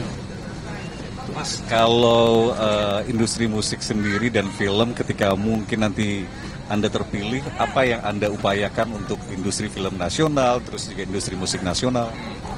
Mas, 1.36 1.62
kalau 1.70 2.56
uh, 2.58 3.06
industri 3.06 3.46
musik 3.46 3.86
sendiri 3.86 4.34
dan 4.34 4.50
film 4.58 4.98
ketika 4.98 5.38
mungkin 5.38 5.86
nanti 5.86 6.26
anda 6.70 6.86
terpilih, 6.86 7.42
apa 7.58 7.82
yang 7.82 8.02
Anda 8.06 8.30
upayakan 8.30 8.94
untuk 8.94 9.18
industri 9.34 9.74
film 9.74 9.98
nasional, 9.98 10.62
terus 10.62 10.86
juga 10.86 11.02
industri 11.02 11.34
musik 11.34 11.66
nasional? 11.66 12.14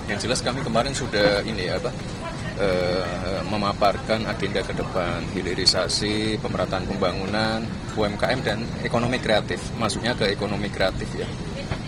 Yang 0.09 0.29
jelas 0.29 0.39
kami 0.41 0.61
kemarin 0.65 0.93
sudah 0.95 1.45
ini 1.45 1.69
apa 1.69 1.91
uh, 2.61 3.41
memaparkan 3.49 4.25
agenda 4.29 4.61
ke 4.63 4.73
depan 4.73 5.21
hilirisasi, 5.33 6.39
pemerataan 6.39 6.87
pembangunan, 6.87 7.65
UMKM 7.97 8.39
dan 8.45 8.59
ekonomi 8.85 9.17
kreatif. 9.21 9.59
Masuknya 9.77 10.15
ke 10.15 10.31
ekonomi 10.31 10.71
kreatif 10.71 11.09
ya. 11.15 11.27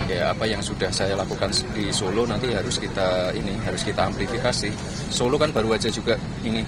Ya 0.04 0.36
apa 0.36 0.44
yang 0.44 0.60
sudah 0.60 0.92
saya 0.92 1.16
lakukan 1.16 1.56
di 1.72 1.88
Solo 1.96 2.28
nanti 2.28 2.52
harus 2.52 2.76
kita 2.76 3.32
ini 3.34 3.56
harus 3.64 3.88
kita 3.88 4.04
amplifikasi. 4.12 4.70
Solo 5.08 5.40
kan 5.40 5.56
baru 5.56 5.80
aja 5.80 5.88
juga 5.88 6.20
ini 6.44 6.60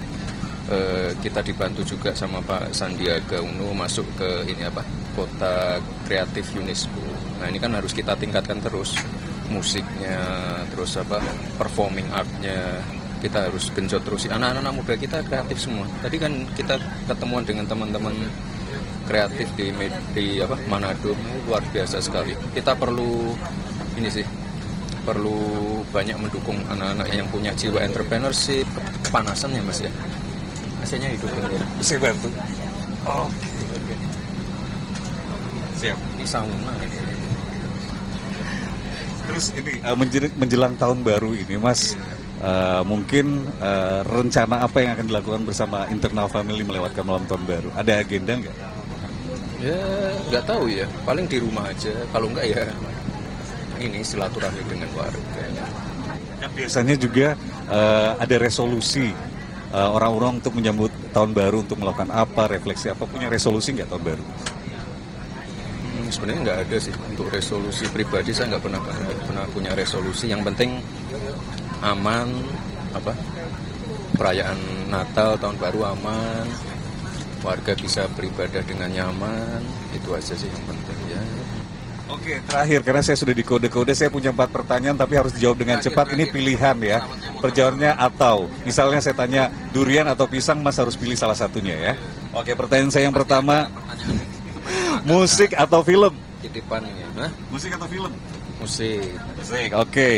uh, 0.72 1.12
kita 1.20 1.44
dibantu 1.44 1.84
juga 1.84 2.16
sama 2.16 2.40
Pak 2.40 2.72
Sandiaga 2.72 3.44
Uno 3.44 3.76
masuk 3.76 4.08
ke 4.16 4.48
ini 4.48 4.64
apa 4.64 4.80
kota 5.12 5.80
kreatif 6.08 6.48
UNESCO. 6.56 7.02
Nah 7.40 7.52
ini 7.52 7.60
kan 7.60 7.76
harus 7.76 7.92
kita 7.92 8.16
tingkatkan 8.16 8.56
terus 8.64 8.96
musiknya, 9.50 10.18
terus 10.72 10.96
apa 10.98 11.22
performing 11.56 12.06
artnya 12.12 12.82
kita 13.20 13.48
harus 13.48 13.72
genjot 13.72 14.02
terus. 14.04 14.28
Anak-anak 14.28 14.72
muda 14.76 14.94
kita 14.94 15.24
kreatif 15.24 15.58
semua. 15.58 15.88
Tadi 16.04 16.16
kan 16.20 16.32
kita 16.54 16.76
ketemuan 17.08 17.42
dengan 17.42 17.64
teman-teman 17.66 18.14
kreatif 19.06 19.46
di 19.54 19.70
di 20.12 20.26
apa 20.42 20.58
Manado 20.66 21.14
luar 21.46 21.62
biasa 21.70 22.02
sekali. 22.02 22.34
Kita 22.52 22.74
perlu 22.74 23.32
ini 23.96 24.10
sih 24.10 24.26
perlu 25.06 25.38
banyak 25.94 26.18
mendukung 26.18 26.58
anak-anak 26.66 27.06
yang 27.14 27.30
punya 27.30 27.54
jiwa 27.54 27.78
entrepreneurship, 27.78 28.66
kepanasan 29.06 29.54
ya 29.54 29.62
mas 29.62 29.78
ya. 29.78 29.92
Hasilnya 30.82 31.14
hidup 31.14 31.30
ya. 31.30 31.62
Bisa 31.78 31.94
bantu. 32.02 32.28
Oh. 33.06 33.30
Siap. 35.78 35.98
Ini 36.18 36.26
sauna. 36.26 36.74
Terus 39.26 39.46
ini 39.58 39.72
uh, 39.82 39.96
menjelang 40.38 40.74
tahun 40.78 41.02
baru 41.02 41.34
ini, 41.34 41.58
Mas, 41.58 41.98
uh, 42.40 42.82
mungkin 42.86 43.46
uh, 43.58 44.06
rencana 44.06 44.62
apa 44.62 44.78
yang 44.82 44.94
akan 44.94 45.06
dilakukan 45.10 45.42
bersama 45.42 45.84
internal 45.90 46.30
family 46.30 46.62
melewatkan 46.62 47.02
malam 47.02 47.26
tahun 47.26 47.42
baru? 47.44 47.68
Ada 47.74 48.06
agenda 48.06 48.38
nggak? 48.38 48.56
Ya, 49.60 49.82
nggak 50.30 50.44
tahu 50.46 50.70
ya. 50.70 50.86
Paling 51.02 51.26
di 51.26 51.38
rumah 51.42 51.66
aja. 51.66 51.92
Kalau 52.14 52.30
nggak 52.30 52.46
ya 52.46 52.64
ini 53.82 54.00
silaturahmi 54.00 54.62
dengan 54.70 54.88
warga. 54.96 55.44
Kan 56.36 56.50
biasanya 56.52 56.94
juga 56.96 57.34
uh, 57.68 58.16
ada 58.20 58.36
resolusi 58.36 59.12
orang-orang 59.76 60.36
uh, 60.36 60.38
untuk 60.40 60.52
menyambut 60.56 60.92
tahun 61.12 61.36
baru 61.36 61.60
untuk 61.66 61.76
melakukan 61.82 62.08
apa, 62.08 62.48
refleksi 62.48 62.88
apa, 62.88 63.04
punya 63.04 63.28
resolusi 63.28 63.74
nggak 63.76 63.90
tahun 63.90 64.04
baru? 64.14 64.24
Sebenarnya 66.08 66.40
nggak 66.46 66.58
ada 66.68 66.76
sih 66.80 66.94
untuk 67.10 67.28
resolusi 67.30 67.84
pribadi 67.90 68.30
saya 68.32 68.56
nggak 68.56 68.64
pernah 68.64 68.80
pernah 69.26 69.44
punya 69.52 69.72
resolusi 69.76 70.30
yang 70.30 70.42
penting 70.46 70.80
aman 71.84 72.30
apa 72.96 73.12
perayaan 74.16 74.58
Natal 74.88 75.36
tahun 75.36 75.56
baru 75.60 75.92
aman 75.92 76.46
warga 77.44 77.76
bisa 77.78 78.08
beribadah 78.16 78.64
dengan 78.64 78.90
nyaman 78.90 79.60
itu 79.94 80.08
aja 80.16 80.34
sih 80.34 80.48
yang 80.48 80.64
penting 80.66 80.98
ya 81.12 81.22
Oke, 82.06 82.38
terakhir 82.46 82.86
karena 82.86 83.02
saya 83.02 83.18
sudah 83.18 83.34
di 83.34 83.42
kode-kode, 83.42 83.90
saya 83.90 84.06
punya 84.14 84.30
empat 84.30 84.54
pertanyaan 84.54 84.94
tapi 84.94 85.18
harus 85.18 85.34
dijawab 85.34 85.58
dengan 85.58 85.82
cepat. 85.82 86.14
Ini 86.14 86.30
pilihan 86.30 86.78
ya, 86.78 87.02
perjawabannya 87.42 87.98
atau. 87.98 88.46
Misalnya 88.62 89.02
saya 89.02 89.18
tanya 89.18 89.50
durian 89.74 90.06
atau 90.06 90.30
pisang, 90.30 90.62
Mas 90.62 90.78
harus 90.78 90.94
pilih 90.94 91.18
salah 91.18 91.34
satunya 91.34 91.74
ya. 91.74 91.92
Oke, 92.30 92.54
pertanyaan 92.54 92.94
saya 92.94 93.10
yang 93.10 93.16
pertama, 93.16 93.66
Musik 95.06 95.54
atau 95.54 95.80
film? 95.86 96.12
Titipan 96.42 96.82
ini. 96.82 97.02
Hah? 97.14 97.30
Musik 97.48 97.70
atau 97.78 97.86
film? 97.86 98.10
Musik. 98.58 99.14
Musik, 99.38 99.70
oke. 99.70 99.90
Okay. 99.94 100.16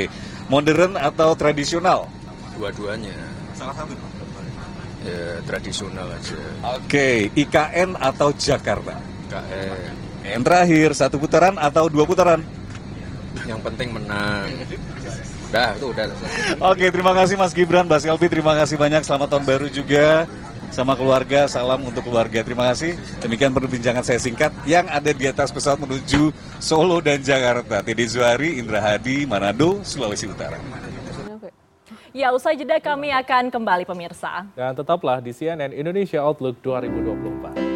Modern 0.49 0.97
atau 0.97 1.37
tradisional? 1.37 2.09
Dua-duanya. 2.57 3.13
Salah 3.53 3.77
satu? 3.77 3.93
Ya, 5.05 5.41
tradisional 5.47 6.09
aja. 6.11 6.41
Oke, 6.75 6.85
okay. 6.85 7.17
IKN 7.37 7.95
atau 8.01 8.35
Jakarta? 8.35 8.99
IKN. 9.31 9.95
Yang 10.27 10.43
terakhir, 10.45 10.89
satu 10.97 11.17
putaran 11.21 11.55
atau 11.57 11.87
dua 11.87 12.05
putaran? 12.09 12.41
Yang 13.47 13.61
penting 13.63 13.89
menang. 13.95 14.49
Udah, 15.49 15.73
itu 15.77 15.87
udah. 15.89 16.05
Oke, 16.61 16.93
terima 16.93 17.13
kasih 17.17 17.41
Mas 17.41 17.57
Gibran, 17.57 17.89
Mbak 17.89 18.05
Selvi, 18.05 18.27
terima 18.29 18.53
kasih 18.59 18.77
banyak. 18.77 19.01
Selamat 19.07 19.33
tahun 19.33 19.45
baru 19.49 19.67
juga 19.73 20.29
sama 20.73 20.95
keluarga, 20.95 21.45
salam 21.51 21.85
untuk 21.85 22.05
keluarga. 22.07 22.41
Terima 22.41 22.71
kasih. 22.73 22.97
Demikian 23.21 23.53
perbincangan 23.53 24.05
saya 24.05 24.21
singkat 24.21 24.51
yang 24.65 24.87
ada 24.89 25.11
di 25.13 25.25
atas 25.29 25.53
pesawat 25.53 25.81
menuju 25.83 26.31
Solo 26.59 26.99
dan 27.05 27.21
Jakarta. 27.21 27.85
Teddy 27.85 28.07
Zuhari, 28.09 28.59
Indra 28.59 28.81
Hadi, 28.81 29.29
Manado, 29.29 29.85
Sulawesi 29.85 30.27
Utara. 30.29 30.59
Ya, 32.17 32.33
usai 32.33 32.57
jeda 32.57 32.81
kami 32.81 33.13
akan 33.13 33.53
kembali 33.53 33.85
pemirsa. 33.85 34.49
Dan 34.57 34.73
tetaplah 34.73 35.21
di 35.21 35.31
CNN 35.31 35.77
Indonesia 35.77 36.25
Outlook 36.25 36.57
2024. 36.65 37.68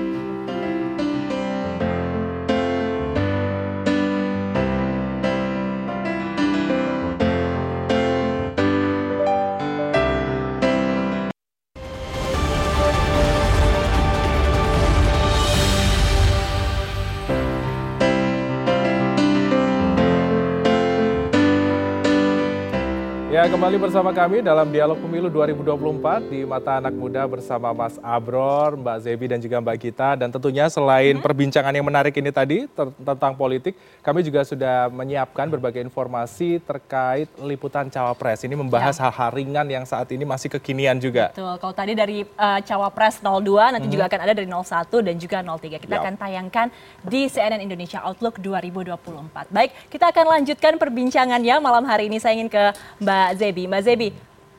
Kembali 23.63 23.79
bersama 23.79 24.11
kami 24.11 24.43
dalam 24.43 24.75
Dialog 24.75 24.99
Pemilu 24.99 25.31
2024 25.31 26.35
di 26.35 26.43
Mata 26.43 26.83
Anak 26.83 26.99
Muda 26.99 27.23
bersama 27.31 27.71
Mas 27.71 27.95
Abror, 28.03 28.75
Mbak 28.75 28.99
Zebi 29.07 29.31
dan 29.31 29.39
juga 29.39 29.63
Mbak 29.63 29.77
Gita. 29.79 30.19
Dan 30.19 30.35
tentunya 30.35 30.67
selain 30.67 31.15
hmm. 31.15 31.23
perbincangan 31.23 31.71
yang 31.71 31.87
menarik 31.87 32.11
ini 32.19 32.35
tadi 32.35 32.67
tentang 33.07 33.39
politik, 33.39 33.79
kami 34.03 34.27
juga 34.27 34.43
sudah 34.43 34.91
menyiapkan 34.91 35.47
berbagai 35.47 35.79
informasi 35.79 36.59
terkait 36.59 37.31
liputan 37.39 37.87
Cawapres. 37.87 38.43
Ini 38.43 38.59
membahas 38.59 38.99
ya. 38.99 39.07
hal-hal 39.07 39.31
ya. 39.31 39.37
ringan 39.39 39.67
yang 39.71 39.85
saat 39.87 40.11
ini 40.11 40.27
masih 40.27 40.51
kekinian 40.59 40.99
juga. 40.99 41.31
Betul, 41.31 41.55
kalau 41.63 41.71
tadi 41.71 41.95
dari 41.95 42.27
uh, 42.27 42.59
Cawapres 42.67 43.23
02, 43.23 43.79
nanti 43.79 43.87
hmm. 43.87 43.95
juga 43.95 44.11
akan 44.11 44.21
ada 44.27 44.33
dari 44.35 44.49
01 44.51 45.07
dan 45.07 45.15
juga 45.23 45.39
03. 45.39 45.87
Kita 45.87 45.95
ya. 45.95 46.03
akan 46.03 46.15
tayangkan 46.19 46.67
di 47.07 47.31
CNN 47.31 47.63
Indonesia 47.63 48.03
Outlook 48.11 48.43
2024. 48.43 49.55
Baik, 49.55 49.71
kita 49.87 50.11
akan 50.11 50.27
lanjutkan 50.35 50.83
perbincangannya 50.83 51.63
malam 51.63 51.87
hari 51.87 52.11
ini. 52.11 52.19
Saya 52.19 52.35
ingin 52.35 52.51
ke 52.51 52.75
Mbak 52.99 53.39
Mbak 53.39 53.52
Zebi. 53.53 53.69
Mbak 53.69 53.83
Zebi, 53.85 54.09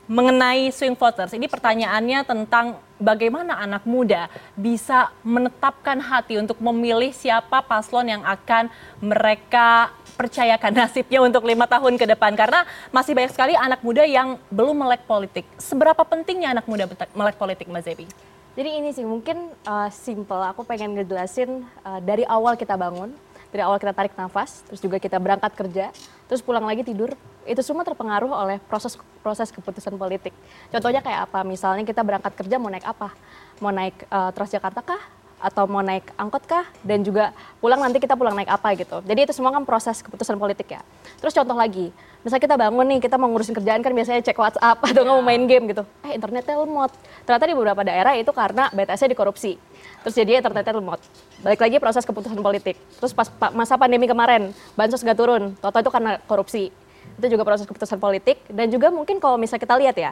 mengenai 0.06 0.70
swing 0.70 0.94
voters, 0.94 1.34
ini 1.34 1.50
pertanyaannya 1.50 2.22
tentang 2.22 2.78
bagaimana 3.02 3.58
anak 3.58 3.82
muda 3.82 4.30
bisa 4.54 5.10
menetapkan 5.26 5.98
hati 5.98 6.38
untuk 6.38 6.62
memilih 6.62 7.10
siapa 7.10 7.58
paslon 7.66 8.06
yang 8.06 8.22
akan 8.22 8.70
mereka 9.02 9.90
percayakan 10.14 10.70
nasibnya 10.86 11.18
untuk 11.26 11.42
lima 11.42 11.66
tahun 11.66 11.98
ke 11.98 12.06
depan 12.06 12.38
karena 12.38 12.62
masih 12.94 13.18
banyak 13.18 13.34
sekali 13.34 13.58
anak 13.58 13.82
muda 13.82 14.06
yang 14.06 14.38
belum 14.54 14.86
melek 14.86 15.02
politik. 15.10 15.42
Seberapa 15.58 16.06
pentingnya 16.06 16.54
anak 16.54 16.70
muda 16.70 16.86
melek 17.18 17.34
politik, 17.34 17.66
Mbak 17.66 17.82
Zebi? 17.82 18.06
Jadi 18.54 18.70
ini 18.70 18.94
sih 18.94 19.02
mungkin 19.02 19.50
uh, 19.66 19.90
simple. 19.90 20.38
Aku 20.54 20.62
pengen 20.62 20.94
ngejelasin 20.94 21.66
uh, 21.82 21.98
dari 21.98 22.22
awal 22.22 22.54
kita 22.54 22.78
bangun, 22.78 23.10
dari 23.50 23.66
awal 23.66 23.82
kita 23.82 23.90
tarik 23.90 24.14
nafas, 24.14 24.62
terus 24.70 24.78
juga 24.78 25.02
kita 25.02 25.18
berangkat 25.18 25.58
kerja, 25.58 25.90
terus 26.28 26.40
pulang 26.40 26.64
lagi 26.64 26.84
tidur, 26.84 27.12
itu 27.44 27.60
semua 27.60 27.84
terpengaruh 27.84 28.32
oleh 28.32 28.56
proses 28.64 28.96
proses 29.20 29.48
keputusan 29.52 29.96
politik. 29.96 30.32
Contohnya 30.72 31.00
kayak 31.00 31.30
apa? 31.30 31.40
Misalnya 31.44 31.84
kita 31.84 32.04
berangkat 32.04 32.32
kerja 32.36 32.56
mau 32.60 32.68
naik 32.68 32.84
apa? 32.84 33.12
Mau 33.60 33.72
naik 33.72 34.04
uh, 34.08 34.32
Transjakarta 34.32 34.80
kah? 34.84 35.02
Atau 35.42 35.68
mau 35.68 35.84
naik 35.84 36.10
angkot 36.16 36.44
kah? 36.48 36.64
Dan 36.80 37.04
juga 37.04 37.34
pulang 37.58 37.78
nanti 37.78 38.00
kita 38.00 38.16
pulang 38.16 38.34
naik 38.34 38.48
apa 38.48 38.74
gitu. 38.74 39.02
Jadi 39.04 39.20
itu 39.28 39.32
semua 39.36 39.52
kan 39.52 39.62
proses 39.62 40.00
keputusan 40.00 40.40
politik 40.40 40.72
ya. 40.72 40.80
Terus 41.20 41.32
contoh 41.36 41.56
lagi, 41.56 41.92
misalnya 42.24 42.42
kita 42.42 42.56
bangun 42.56 42.86
nih, 42.90 43.00
kita 43.04 43.16
mau 43.20 43.28
ngurusin 43.28 43.54
kerjaan 43.56 43.80
kan 43.84 43.92
biasanya 43.92 44.20
cek 44.24 44.38
WhatsApp 44.38 44.78
atau 44.80 45.00
nggak 45.04 45.14
mau 45.14 45.24
main 45.24 45.42
game 45.44 45.70
gitu. 45.70 45.82
Eh 46.06 46.16
internetnya 46.16 46.54
lemot. 46.56 46.92
Ternyata 47.28 47.44
di 47.44 47.54
beberapa 47.54 47.82
daerah 47.84 48.12
itu 48.16 48.32
karena 48.32 48.72
BTS-nya 48.72 49.10
dikorupsi. 49.12 49.60
Terus 50.04 50.14
jadi 50.16 50.40
internetnya 50.40 50.74
lemot. 50.76 51.00
Balik 51.44 51.60
lagi 51.60 51.76
proses 51.76 52.02
keputusan 52.08 52.40
politik. 52.40 52.80
Terus 53.00 53.12
pas 53.12 53.28
masa 53.52 53.76
pandemi 53.76 54.08
kemarin, 54.08 54.52
bansos 54.76 55.04
nggak 55.04 55.18
turun. 55.18 55.52
Toto 55.60 55.78
itu 55.80 55.90
karena 55.92 56.16
korupsi 56.24 56.72
itu 57.18 57.26
juga 57.30 57.46
proses 57.46 57.68
keputusan 57.68 58.00
politik 58.00 58.42
dan 58.50 58.66
juga 58.72 58.90
mungkin 58.90 59.22
kalau 59.22 59.38
misalnya 59.38 59.62
kita 59.62 59.74
lihat 59.78 59.96
ya 59.96 60.10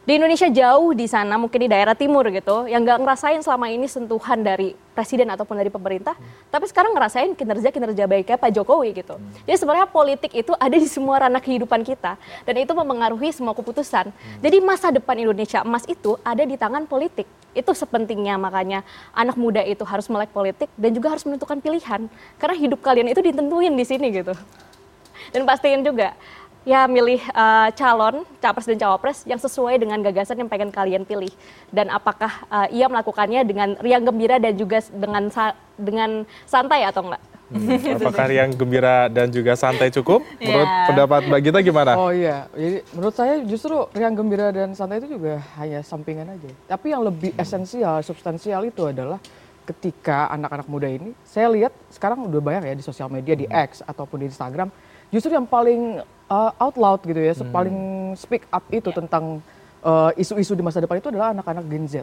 di 0.00 0.16
Indonesia 0.16 0.48
jauh 0.48 0.96
di 0.96 1.04
sana 1.04 1.36
mungkin 1.36 1.60
di 1.60 1.68
daerah 1.68 1.92
timur 1.92 2.24
gitu 2.32 2.64
yang 2.64 2.80
nggak 2.80 3.04
ngerasain 3.04 3.44
selama 3.44 3.68
ini 3.68 3.84
sentuhan 3.84 4.40
dari 4.40 4.72
presiden 4.96 5.28
ataupun 5.28 5.60
dari 5.60 5.68
pemerintah 5.68 6.16
tapi 6.48 6.64
sekarang 6.72 6.96
ngerasain 6.96 7.36
kinerja 7.36 7.68
kinerja 7.68 8.08
baiknya 8.08 8.40
Pak 8.40 8.48
Jokowi 8.48 8.96
gitu. 8.96 9.20
Jadi 9.44 9.56
sebenarnya 9.60 9.84
politik 9.84 10.32
itu 10.32 10.56
ada 10.56 10.72
di 10.72 10.88
semua 10.88 11.20
ranah 11.20 11.44
kehidupan 11.44 11.84
kita 11.84 12.16
dan 12.16 12.54
itu 12.56 12.72
mempengaruhi 12.72 13.28
semua 13.28 13.52
keputusan. 13.52 14.08
Jadi 14.40 14.56
masa 14.64 14.88
depan 14.88 15.20
Indonesia 15.20 15.60
emas 15.60 15.84
itu 15.84 16.16
ada 16.24 16.48
di 16.48 16.56
tangan 16.56 16.88
politik. 16.88 17.28
Itu 17.52 17.76
sepentingnya 17.76 18.40
makanya 18.40 18.80
anak 19.12 19.36
muda 19.36 19.60
itu 19.60 19.84
harus 19.84 20.08
melek 20.08 20.32
politik 20.32 20.72
dan 20.80 20.96
juga 20.96 21.12
harus 21.12 21.28
menentukan 21.28 21.60
pilihan. 21.60 22.08
Karena 22.40 22.56
hidup 22.56 22.80
kalian 22.80 23.12
itu 23.12 23.20
ditentuin 23.20 23.76
di 23.76 23.84
sini 23.84 24.08
gitu. 24.16 24.32
Dan 25.30 25.44
pastiin 25.44 25.84
juga 25.84 26.16
ya 26.64 26.84
milih 26.84 27.20
uh, 27.32 27.72
calon 27.72 28.22
capres 28.38 28.68
dan 28.68 28.76
cawapres 28.76 29.24
yang 29.24 29.40
sesuai 29.40 29.80
dengan 29.80 30.00
gagasan 30.04 30.36
yang 30.44 30.50
pengen 30.50 30.68
kalian 30.68 31.08
pilih 31.08 31.32
dan 31.72 31.88
apakah 31.88 32.30
uh, 32.52 32.68
ia 32.68 32.84
melakukannya 32.84 33.40
dengan 33.48 33.68
riang 33.80 34.04
gembira 34.04 34.36
dan 34.36 34.52
juga 34.56 34.84
dengan 34.92 35.32
sa 35.32 35.56
dengan 35.80 36.28
santai 36.44 36.84
atau 36.84 37.08
enggak 37.08 37.22
Hmm, 37.50 37.98
apakah 37.98 38.30
riang 38.30 38.54
gembira 38.54 39.10
dan 39.10 39.26
juga 39.26 39.58
santai 39.58 39.90
cukup? 39.90 40.22
Menurut 40.38 40.70
yeah. 40.70 40.86
pendapat 40.86 41.20
Mbak 41.26 41.40
Gita 41.42 41.58
gimana? 41.66 41.92
Oh 41.98 42.14
iya, 42.14 42.46
jadi 42.54 42.86
menurut 42.94 43.14
saya 43.18 43.42
justru 43.42 43.74
riang 43.90 44.14
gembira 44.14 44.54
dan 44.54 44.70
santai 44.70 45.02
itu 45.02 45.18
juga 45.18 45.42
hanya 45.58 45.82
sampingan 45.82 46.30
aja. 46.30 46.46
Tapi 46.70 46.94
yang 46.94 47.02
lebih 47.02 47.34
esensial, 47.34 48.06
substansial 48.06 48.62
itu 48.62 48.86
adalah 48.86 49.18
ketika 49.70 50.26
anak-anak 50.34 50.66
muda 50.66 50.90
ini, 50.90 51.14
saya 51.22 51.46
lihat 51.54 51.70
sekarang 51.94 52.26
udah 52.26 52.42
banyak 52.42 52.62
ya 52.66 52.74
di 52.74 52.84
sosial 52.84 53.06
media, 53.06 53.38
di 53.38 53.46
X 53.46 53.86
ataupun 53.86 54.20
di 54.20 54.26
Instagram, 54.26 54.68
justru 55.14 55.30
yang 55.30 55.46
paling 55.46 56.02
uh, 56.26 56.50
out 56.58 56.74
loud 56.74 57.00
gitu 57.06 57.18
ya, 57.22 57.32
hmm. 57.32 57.54
paling 57.54 57.78
speak 58.18 58.44
up 58.50 58.66
itu 58.74 58.90
yeah. 58.90 58.98
tentang 58.98 59.24
uh, 59.86 60.10
isu-isu 60.18 60.52
uh, 60.54 60.58
di 60.58 60.64
masa 60.66 60.82
depan 60.82 60.98
itu 60.98 61.08
adalah 61.14 61.30
anak-anak 61.30 61.64
Gen 61.70 61.86
Z. 61.86 61.94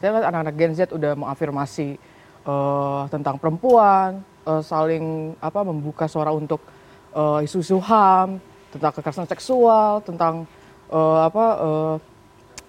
Saya 0.00 0.16
lihat 0.16 0.26
anak-anak 0.32 0.54
Gen 0.56 0.72
Z 0.72 0.80
udah 0.96 1.12
mengafirmasi 1.12 2.00
uh, 2.48 3.04
tentang 3.12 3.36
perempuan, 3.36 4.24
uh, 4.48 4.64
saling 4.64 5.36
apa 5.44 5.60
membuka 5.60 6.08
suara 6.08 6.32
untuk 6.32 6.64
uh, 7.12 7.44
isu-isu 7.44 7.76
HAM, 7.78 8.40
tentang 8.70 8.92
kekerasan 8.94 9.28
seksual, 9.28 10.00
tentang 10.06 10.46
uh, 10.88 11.26
apa 11.26 11.44
uh, 11.58 11.94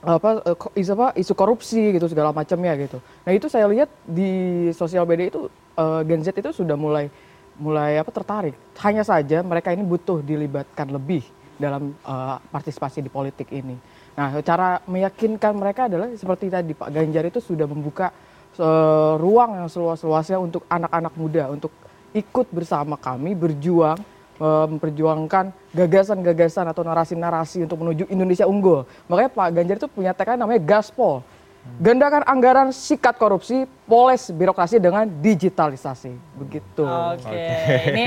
apa 0.02 0.42
isu 0.74 0.92
apa 0.98 1.08
isu 1.14 1.34
korupsi 1.38 1.94
gitu 1.94 2.10
segala 2.10 2.34
macamnya 2.34 2.74
gitu. 2.74 2.98
Nah 3.22 3.32
itu 3.38 3.46
saya 3.46 3.70
lihat 3.70 3.90
di 4.02 4.70
sosial 4.74 5.06
media 5.06 5.30
itu 5.30 5.46
uh, 5.78 6.02
Gen 6.02 6.26
Z 6.26 6.34
itu 6.34 6.50
sudah 6.50 6.74
mulai 6.74 7.06
mulai 7.62 8.02
apa 8.02 8.10
tertarik. 8.10 8.58
Hanya 8.82 9.06
saja 9.06 9.46
mereka 9.46 9.70
ini 9.70 9.86
butuh 9.86 10.26
dilibatkan 10.26 10.90
lebih 10.90 11.22
dalam 11.62 11.94
uh, 12.02 12.42
partisipasi 12.50 13.06
di 13.06 13.14
politik 13.14 13.54
ini. 13.54 13.78
Nah, 14.18 14.42
cara 14.42 14.82
meyakinkan 14.90 15.54
mereka 15.54 15.86
adalah 15.86 16.10
seperti 16.18 16.50
tadi 16.50 16.74
Pak 16.74 16.90
Ganjar 16.90 17.24
itu 17.30 17.40
sudah 17.40 17.70
membuka 17.70 18.10
uh, 18.58 19.16
ruang 19.22 19.62
yang 19.62 19.70
seluas-luasnya 19.70 20.42
untuk 20.42 20.66
anak-anak 20.68 21.14
muda 21.16 21.54
untuk 21.54 21.72
ikut 22.12 22.50
bersama 22.52 23.00
kami 23.00 23.38
berjuang 23.38 23.96
memperjuangkan 24.42 25.54
gagasan-gagasan 25.72 26.66
atau 26.66 26.82
narasi-narasi 26.82 27.70
untuk 27.70 27.86
menuju 27.86 28.10
Indonesia 28.10 28.50
unggul. 28.50 28.90
Makanya 29.06 29.30
Pak 29.30 29.48
Ganjar 29.54 29.76
itu 29.78 29.90
punya 29.90 30.12
tagline 30.18 30.42
namanya 30.42 30.62
Gaspol 30.66 31.22
Gandakan 31.78 32.26
anggaran 32.26 32.70
sikat 32.74 33.22
korupsi, 33.22 33.70
poles 33.86 34.34
birokrasi 34.34 34.82
dengan 34.82 35.06
digitalisasi. 35.06 36.14
Begitu. 36.38 36.86
Oke, 36.86 37.22
okay. 37.22 37.78
ini 37.94 38.06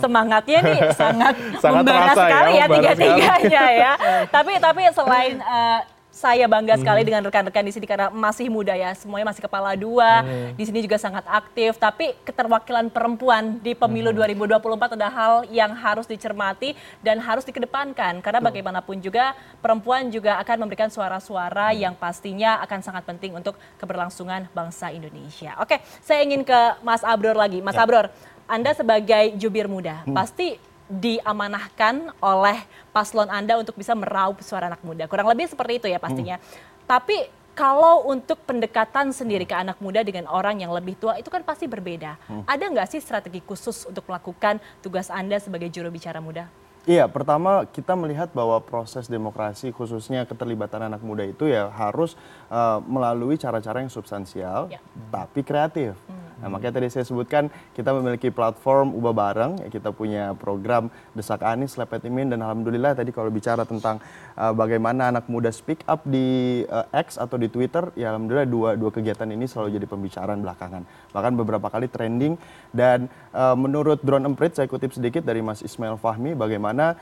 semangatnya 0.00 0.58
nih 0.64 0.80
sangat, 0.96 1.34
sangat 1.60 1.84
membara 1.84 2.12
ya, 2.12 2.14
sekali 2.16 2.52
ya, 2.52 2.58
ya 2.60 2.66
tiga-tiganya 2.72 3.64
ya. 3.72 3.92
tapi 4.32 4.52
tapi 4.60 4.82
selain 4.96 5.40
uh, 5.44 5.80
saya 6.16 6.48
bangga 6.48 6.80
sekali 6.80 7.04
hmm. 7.04 7.08
dengan 7.12 7.22
rekan-rekan 7.28 7.60
di 7.68 7.76
sini 7.76 7.84
karena 7.84 8.08
masih 8.08 8.48
muda 8.48 8.72
ya, 8.72 8.96
semuanya 8.96 9.28
masih 9.28 9.44
kepala 9.44 9.76
dua. 9.76 10.24
Hmm. 10.24 10.56
Di 10.56 10.64
sini 10.64 10.80
juga 10.80 10.96
sangat 10.96 11.28
aktif, 11.28 11.76
tapi 11.76 12.16
keterwakilan 12.24 12.88
perempuan 12.88 13.60
di 13.60 13.76
pemilu 13.76 14.16
hmm. 14.16 14.48
2024 14.48 14.96
adalah 14.96 15.12
hal 15.12 15.34
yang 15.52 15.76
harus 15.76 16.08
dicermati 16.08 16.72
dan 17.04 17.20
harus 17.20 17.44
dikedepankan 17.44 18.24
karena 18.24 18.40
bagaimanapun 18.40 18.96
juga 19.04 19.36
perempuan 19.60 20.08
juga 20.08 20.40
akan 20.40 20.64
memberikan 20.64 20.88
suara-suara 20.88 21.76
hmm. 21.76 21.84
yang 21.84 21.92
pastinya 21.92 22.64
akan 22.64 22.80
sangat 22.80 23.04
penting 23.04 23.36
untuk 23.36 23.60
keberlangsungan 23.76 24.48
bangsa 24.56 24.88
Indonesia. 24.88 25.52
Oke, 25.60 25.84
saya 26.00 26.24
ingin 26.24 26.48
ke 26.48 26.80
Mas 26.80 27.04
Abror 27.04 27.36
lagi. 27.36 27.60
Mas 27.60 27.76
ya. 27.76 27.84
Abror, 27.84 28.08
Anda 28.48 28.72
sebagai 28.72 29.36
jubir 29.36 29.68
muda, 29.68 30.00
hmm. 30.08 30.16
pasti 30.16 30.56
diamanahkan 30.86 32.14
oleh 32.22 32.58
paslon 32.94 33.26
Anda 33.26 33.58
untuk 33.58 33.74
bisa 33.74 33.92
meraup 33.92 34.38
suara 34.42 34.70
anak 34.70 34.82
muda. 34.86 35.10
Kurang 35.10 35.26
lebih 35.30 35.50
seperti 35.50 35.82
itu 35.82 35.86
ya 35.90 35.98
pastinya. 35.98 36.38
Hmm. 36.38 36.46
Tapi 36.86 37.16
kalau 37.56 38.04
untuk 38.06 38.36
pendekatan 38.44 39.10
sendiri 39.10 39.48
ke 39.48 39.56
anak 39.56 39.80
muda 39.80 40.04
dengan 40.04 40.28
orang 40.28 40.60
yang 40.60 40.70
lebih 40.70 40.94
tua 41.00 41.16
itu 41.16 41.32
kan 41.32 41.40
pasti 41.40 41.64
berbeda. 41.64 42.20
Hmm. 42.28 42.44
Ada 42.44 42.68
nggak 42.68 42.88
sih 42.92 43.00
strategi 43.00 43.40
khusus 43.40 43.88
untuk 43.88 44.04
melakukan 44.06 44.60
tugas 44.84 45.08
Anda 45.08 45.40
sebagai 45.40 45.72
juru 45.72 45.88
bicara 45.88 46.20
muda? 46.20 46.46
Iya, 46.86 47.10
pertama 47.10 47.66
kita 47.66 47.98
melihat 47.98 48.30
bahwa 48.30 48.62
proses 48.62 49.10
demokrasi 49.10 49.74
khususnya 49.74 50.22
keterlibatan 50.22 50.86
anak 50.86 51.02
muda 51.02 51.26
itu 51.26 51.50
ya 51.50 51.66
harus 51.74 52.14
uh, 52.46 52.78
melalui 52.86 53.34
cara-cara 53.34 53.82
yang 53.82 53.90
substansial 53.90 54.70
ya. 54.70 54.78
tapi 55.10 55.42
kreatif. 55.42 55.98
Hmm. 56.06 56.25
Nah, 56.36 56.52
makanya 56.52 56.76
tadi 56.76 56.92
saya 56.92 57.04
sebutkan 57.08 57.48
kita 57.72 57.96
memiliki 57.96 58.28
platform 58.28 58.92
Ubah 58.92 59.14
Bareng, 59.16 59.52
ya, 59.64 59.72
kita 59.72 59.88
punya 59.88 60.36
program 60.36 60.92
Desak 61.16 61.40
Anis, 61.40 61.80
Lepet 61.80 62.04
Imin, 62.04 62.28
dan 62.28 62.44
Alhamdulillah 62.44 62.92
tadi 62.92 63.08
kalau 63.08 63.32
bicara 63.32 63.64
tentang 63.64 64.04
uh, 64.36 64.52
bagaimana 64.52 65.08
anak 65.08 65.32
muda 65.32 65.48
speak 65.48 65.80
up 65.88 66.04
di 66.04 66.60
uh, 66.68 66.84
X 66.92 67.16
atau 67.16 67.40
di 67.40 67.48
Twitter, 67.48 67.88
ya 67.96 68.12
Alhamdulillah 68.12 68.48
dua, 68.48 68.68
dua 68.76 68.92
kegiatan 68.92 69.24
ini 69.32 69.48
selalu 69.48 69.80
jadi 69.80 69.86
pembicaraan 69.88 70.44
belakangan. 70.44 70.84
Bahkan 71.16 71.32
beberapa 71.40 71.72
kali 71.72 71.88
trending 71.88 72.36
dan 72.76 73.08
uh, 73.32 73.56
menurut 73.56 74.04
Drone 74.04 74.28
Emprit, 74.28 74.52
saya 74.52 74.68
kutip 74.68 74.92
sedikit 74.92 75.24
dari 75.24 75.40
Mas 75.40 75.64
Ismail 75.64 75.96
Fahmi, 75.96 76.36
bagaimana 76.36 77.00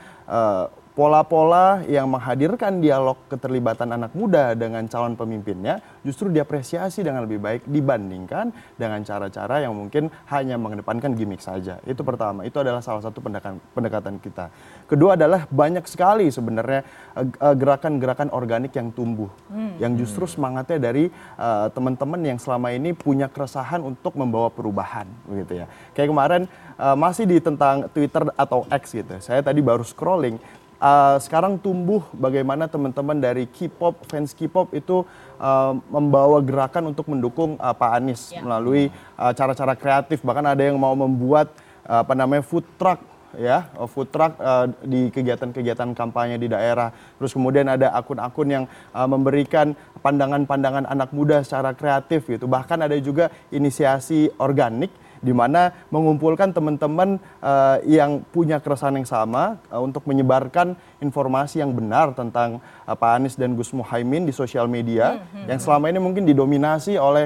pola-pola 0.95 1.83
yang 1.91 2.07
menghadirkan 2.07 2.79
dialog 2.79 3.19
keterlibatan 3.27 3.91
anak 3.91 4.15
muda 4.15 4.55
dengan 4.55 4.87
calon 4.87 5.19
pemimpinnya 5.19 5.83
justru 6.07 6.31
diapresiasi 6.31 7.03
dengan 7.03 7.27
lebih 7.27 7.43
baik 7.43 7.67
dibandingkan 7.67 8.55
dengan 8.79 9.03
cara-cara 9.03 9.59
yang 9.59 9.75
mungkin 9.75 10.07
hanya 10.31 10.55
mengedepankan 10.55 11.11
gimmick 11.19 11.43
saja. 11.43 11.83
Itu 11.83 12.07
pertama, 12.07 12.47
itu 12.47 12.55
adalah 12.63 12.79
salah 12.79 13.03
satu 13.03 13.19
pendekatan, 13.19 13.59
pendekatan 13.75 14.23
kita. 14.23 14.47
Kedua 14.87 15.19
adalah 15.19 15.43
banyak 15.51 15.83
sekali 15.83 16.31
sebenarnya 16.31 16.87
eh, 17.19 17.55
gerakan-gerakan 17.59 18.31
organik 18.31 18.71
yang 18.79 18.95
tumbuh, 18.95 19.27
hmm. 19.51 19.83
yang 19.83 19.99
justru 19.99 20.23
semangatnya 20.23 20.79
dari 20.79 21.11
uh, 21.35 21.67
teman-teman 21.75 22.21
yang 22.23 22.39
selama 22.39 22.71
ini 22.71 22.95
punya 22.95 23.27
keresahan 23.27 23.83
untuk 23.83 24.15
membawa 24.15 24.47
perubahan, 24.47 25.09
begitu 25.27 25.59
ya. 25.59 25.67
Kayak 25.91 26.09
kemarin 26.15 26.41
uh, 26.79 26.95
masih 26.95 27.27
di 27.27 27.43
tentang 27.43 27.91
Twitter 27.91 28.23
atau 28.39 28.63
X 28.71 28.95
gitu. 28.95 29.19
Saya 29.19 29.43
tadi 29.43 29.59
baru 29.59 29.83
scrolling 29.83 30.39
uh, 30.79 31.15
sekarang 31.21 31.59
tumbuh 31.59 32.03
bagaimana 32.15 32.67
teman-teman 32.69 33.17
dari 33.17 33.47
K-pop, 33.47 34.07
fans 34.07 34.31
K-pop 34.35 34.71
itu 34.75 35.03
uh, 35.39 35.73
membawa 35.91 36.39
gerakan 36.41 36.91
untuk 36.91 37.07
mendukung 37.11 37.59
uh, 37.59 37.75
Pak 37.75 37.91
Anies 38.01 38.31
ya. 38.31 38.41
melalui 38.41 38.91
cara-cara 39.15 39.73
uh, 39.73 39.79
kreatif. 39.79 40.23
Bahkan 40.23 40.55
ada 40.55 40.63
yang 40.63 40.79
mau 40.79 40.93
membuat 40.93 41.51
uh, 41.87 42.01
apa 42.03 42.13
namanya 42.17 42.43
food 42.43 42.65
truck 42.79 42.99
ya 43.35 43.67
food 43.91 44.07
truck 44.15 44.39
uh, 44.39 44.63
di 44.79 45.11
kegiatan-kegiatan 45.11 45.91
kampanye 45.91 46.39
di 46.39 46.47
daerah. 46.47 46.91
Terus 47.19 47.35
kemudian 47.35 47.67
ada 47.67 47.91
akun-akun 47.91 48.47
yang 48.47 48.65
uh, 48.95 49.07
memberikan 49.07 49.75
pandangan-pandangan 49.99 50.87
anak 50.87 51.11
muda 51.11 51.43
secara 51.43 51.75
kreatif 51.75 52.31
gitu. 52.31 52.47
Bahkan 52.47 52.87
ada 52.87 52.95
juga 52.99 53.27
inisiasi 53.51 54.31
organik 54.39 54.91
di 55.25 55.33
mana 55.33 55.73
mengumpulkan 55.89 56.53
teman-teman 56.53 57.17
uh, 57.41 57.81
yang 57.81 58.21
punya 58.29 58.61
keresahan 58.61 59.01
yang 59.01 59.09
sama 59.09 59.57
uh, 59.73 59.81
untuk 59.81 60.05
menyebarkan 60.05 60.77
informasi 61.01 61.65
yang 61.65 61.73
benar 61.73 62.13
tentang 62.13 62.61
uh, 62.85 62.93
Pak 62.93 63.11
Anies 63.17 63.33
dan 63.33 63.57
Gus 63.57 63.73
Muhaimin 63.73 64.29
di 64.29 64.33
sosial 64.37 64.69
media 64.69 65.17
hmm, 65.17 65.25
hmm, 65.25 65.45
yang 65.49 65.59
selama 65.59 65.89
ini 65.89 65.97
mungkin 65.97 66.29
didominasi 66.29 67.01
oleh 67.01 67.25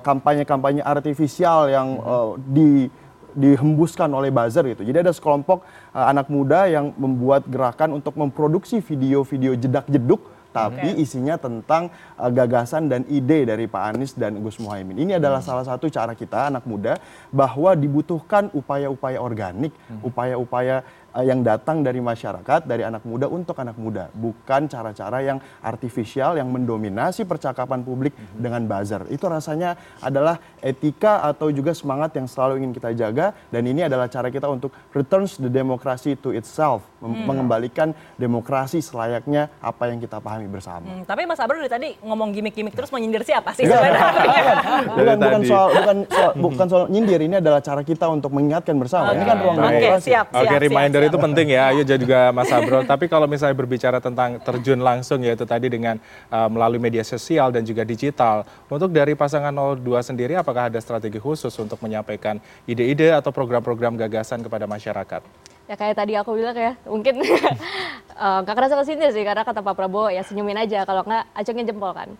kampanye-kampanye 0.00 0.80
uh, 0.80 0.88
artifisial 0.88 1.68
yang 1.68 2.00
uh, 2.00 2.40
di 2.40 2.88
dihembuskan 3.34 4.10
oleh 4.10 4.30
buzzer 4.34 4.66
gitu. 4.74 4.82
Jadi 4.82 5.06
ada 5.06 5.12
sekelompok 5.14 5.62
uh, 5.94 6.06
anak 6.10 6.26
muda 6.26 6.66
yang 6.66 6.90
membuat 6.98 7.46
gerakan 7.46 7.98
untuk 8.02 8.18
memproduksi 8.18 8.82
video-video 8.82 9.54
jedak-jeduk 9.54 10.39
tapi 10.50 10.94
okay. 10.94 11.02
isinya 11.02 11.38
tentang 11.38 11.88
uh, 12.18 12.30
gagasan 12.30 12.90
dan 12.90 13.06
ide 13.06 13.46
dari 13.46 13.70
Pak 13.70 13.82
Anies 13.94 14.12
dan 14.18 14.38
Gus 14.42 14.58
Muhaimin. 14.58 14.98
Ini 14.98 15.22
adalah 15.22 15.40
hmm. 15.40 15.48
salah 15.48 15.64
satu 15.66 15.86
cara 15.86 16.12
kita 16.18 16.50
anak 16.50 16.66
muda 16.66 16.98
bahwa 17.30 17.72
dibutuhkan 17.78 18.50
upaya-upaya 18.50 19.22
organik, 19.22 19.70
hmm. 19.88 20.02
upaya-upaya 20.02 20.82
uh, 21.14 21.24
yang 21.24 21.40
datang 21.46 21.86
dari 21.86 22.02
masyarakat, 22.02 22.66
dari 22.66 22.82
anak 22.82 23.06
muda 23.06 23.30
untuk 23.30 23.54
anak 23.62 23.78
muda, 23.78 24.10
bukan 24.14 24.66
cara-cara 24.66 25.22
yang 25.22 25.38
artifisial 25.62 26.34
yang 26.34 26.50
mendominasi 26.50 27.22
percakapan 27.26 27.86
publik 27.86 28.14
dengan 28.34 28.66
buzzer. 28.66 29.06
Itu 29.10 29.30
rasanya 29.30 29.78
adalah 30.02 30.42
etika 30.58 31.22
atau 31.26 31.54
juga 31.54 31.70
semangat 31.74 32.14
yang 32.18 32.26
selalu 32.26 32.62
ingin 32.62 32.72
kita 32.74 32.90
jaga 32.98 33.32
dan 33.54 33.62
ini 33.66 33.86
adalah 33.86 34.10
cara 34.10 34.28
kita 34.28 34.50
untuk 34.50 34.74
returns 34.90 35.38
the 35.38 35.50
democracy 35.50 36.18
to 36.18 36.34
itself, 36.34 36.89
mem- 37.00 37.24
mengembalikan 37.26 37.96
demokrasi 38.20 38.84
selayaknya 38.84 39.48
apa 39.60 39.88
yang 39.88 39.98
kita 39.98 40.20
pahami 40.20 40.46
bersama. 40.46 40.84
Hmm, 40.86 41.02
tapi 41.08 41.24
Mas 41.24 41.40
Abro 41.40 41.56
dari 41.56 41.72
tadi 41.72 41.88
ngomong 42.04 42.30
gimmick-gimmick 42.36 42.76
terus 42.76 42.92
mau 42.92 43.00
nyindir 43.00 43.24
siapa 43.24 43.56
sih 43.56 43.64
Enggak, 43.64 43.80
sebenarnya? 43.80 44.04
bukan, 44.96 45.16
bukan, 45.16 45.40
soal 45.48 45.68
bukan 45.72 45.96
soal, 46.06 46.30
bukan 46.36 46.66
soal 46.68 46.84
nyindir 46.92 47.20
ini 47.24 47.36
adalah 47.40 47.60
cara 47.64 47.80
kita 47.80 48.06
untuk 48.12 48.30
mengingatkan 48.36 48.76
bersama. 48.76 49.16
Ini 49.16 49.24
kan 49.24 49.36
ruang 49.40 49.56
Oke, 49.58 49.66
demokrasi. 49.80 50.06
siap, 50.12 50.26
siap. 50.30 50.40
Oke, 50.44 50.54
siap, 50.54 50.64
reminder 50.64 51.00
siap. 51.02 51.10
itu 51.10 51.16
penting 51.18 51.46
ya. 51.50 51.62
Ayo 51.72 51.82
juga 51.84 52.20
Mas 52.30 52.50
Abro. 52.52 52.78
Tapi 52.84 53.04
kalau 53.08 53.26
misalnya 53.26 53.56
berbicara 53.56 53.98
tentang 53.98 54.38
terjun 54.40 54.80
langsung 54.80 55.24
yaitu 55.24 55.44
tadi 55.48 55.72
dengan 55.72 55.96
uh, 56.28 56.48
melalui 56.52 56.78
media 56.78 57.02
sosial 57.02 57.48
dan 57.50 57.64
juga 57.64 57.82
digital. 57.82 58.44
Untuk 58.68 58.92
dari 58.92 59.16
pasangan 59.16 59.52
02 59.52 59.80
sendiri 60.04 60.36
apakah 60.36 60.68
ada 60.68 60.78
strategi 60.78 61.18
khusus 61.18 61.52
untuk 61.58 61.80
menyampaikan 61.80 62.38
ide-ide 62.68 63.16
atau 63.16 63.32
program-program 63.32 63.96
gagasan 63.96 64.44
kepada 64.44 64.68
masyarakat? 64.68 65.49
Ya 65.70 65.78
kayak 65.78 66.02
tadi 66.02 66.18
aku 66.18 66.34
bilang 66.34 66.58
ya, 66.58 66.74
mungkin 66.82 67.22
eh, 67.22 68.38
nggak 68.42 68.56
kerasa 68.58 68.74
kesindir 68.74 69.14
sih 69.14 69.22
karena 69.22 69.46
kata 69.46 69.62
Pak 69.62 69.78
Prabowo 69.78 70.10
ya 70.10 70.26
senyumin 70.26 70.58
aja 70.58 70.82
kalau 70.82 71.06
nggak 71.06 71.30
acungin 71.30 71.62
jempol 71.62 71.94
kan. 71.94 72.10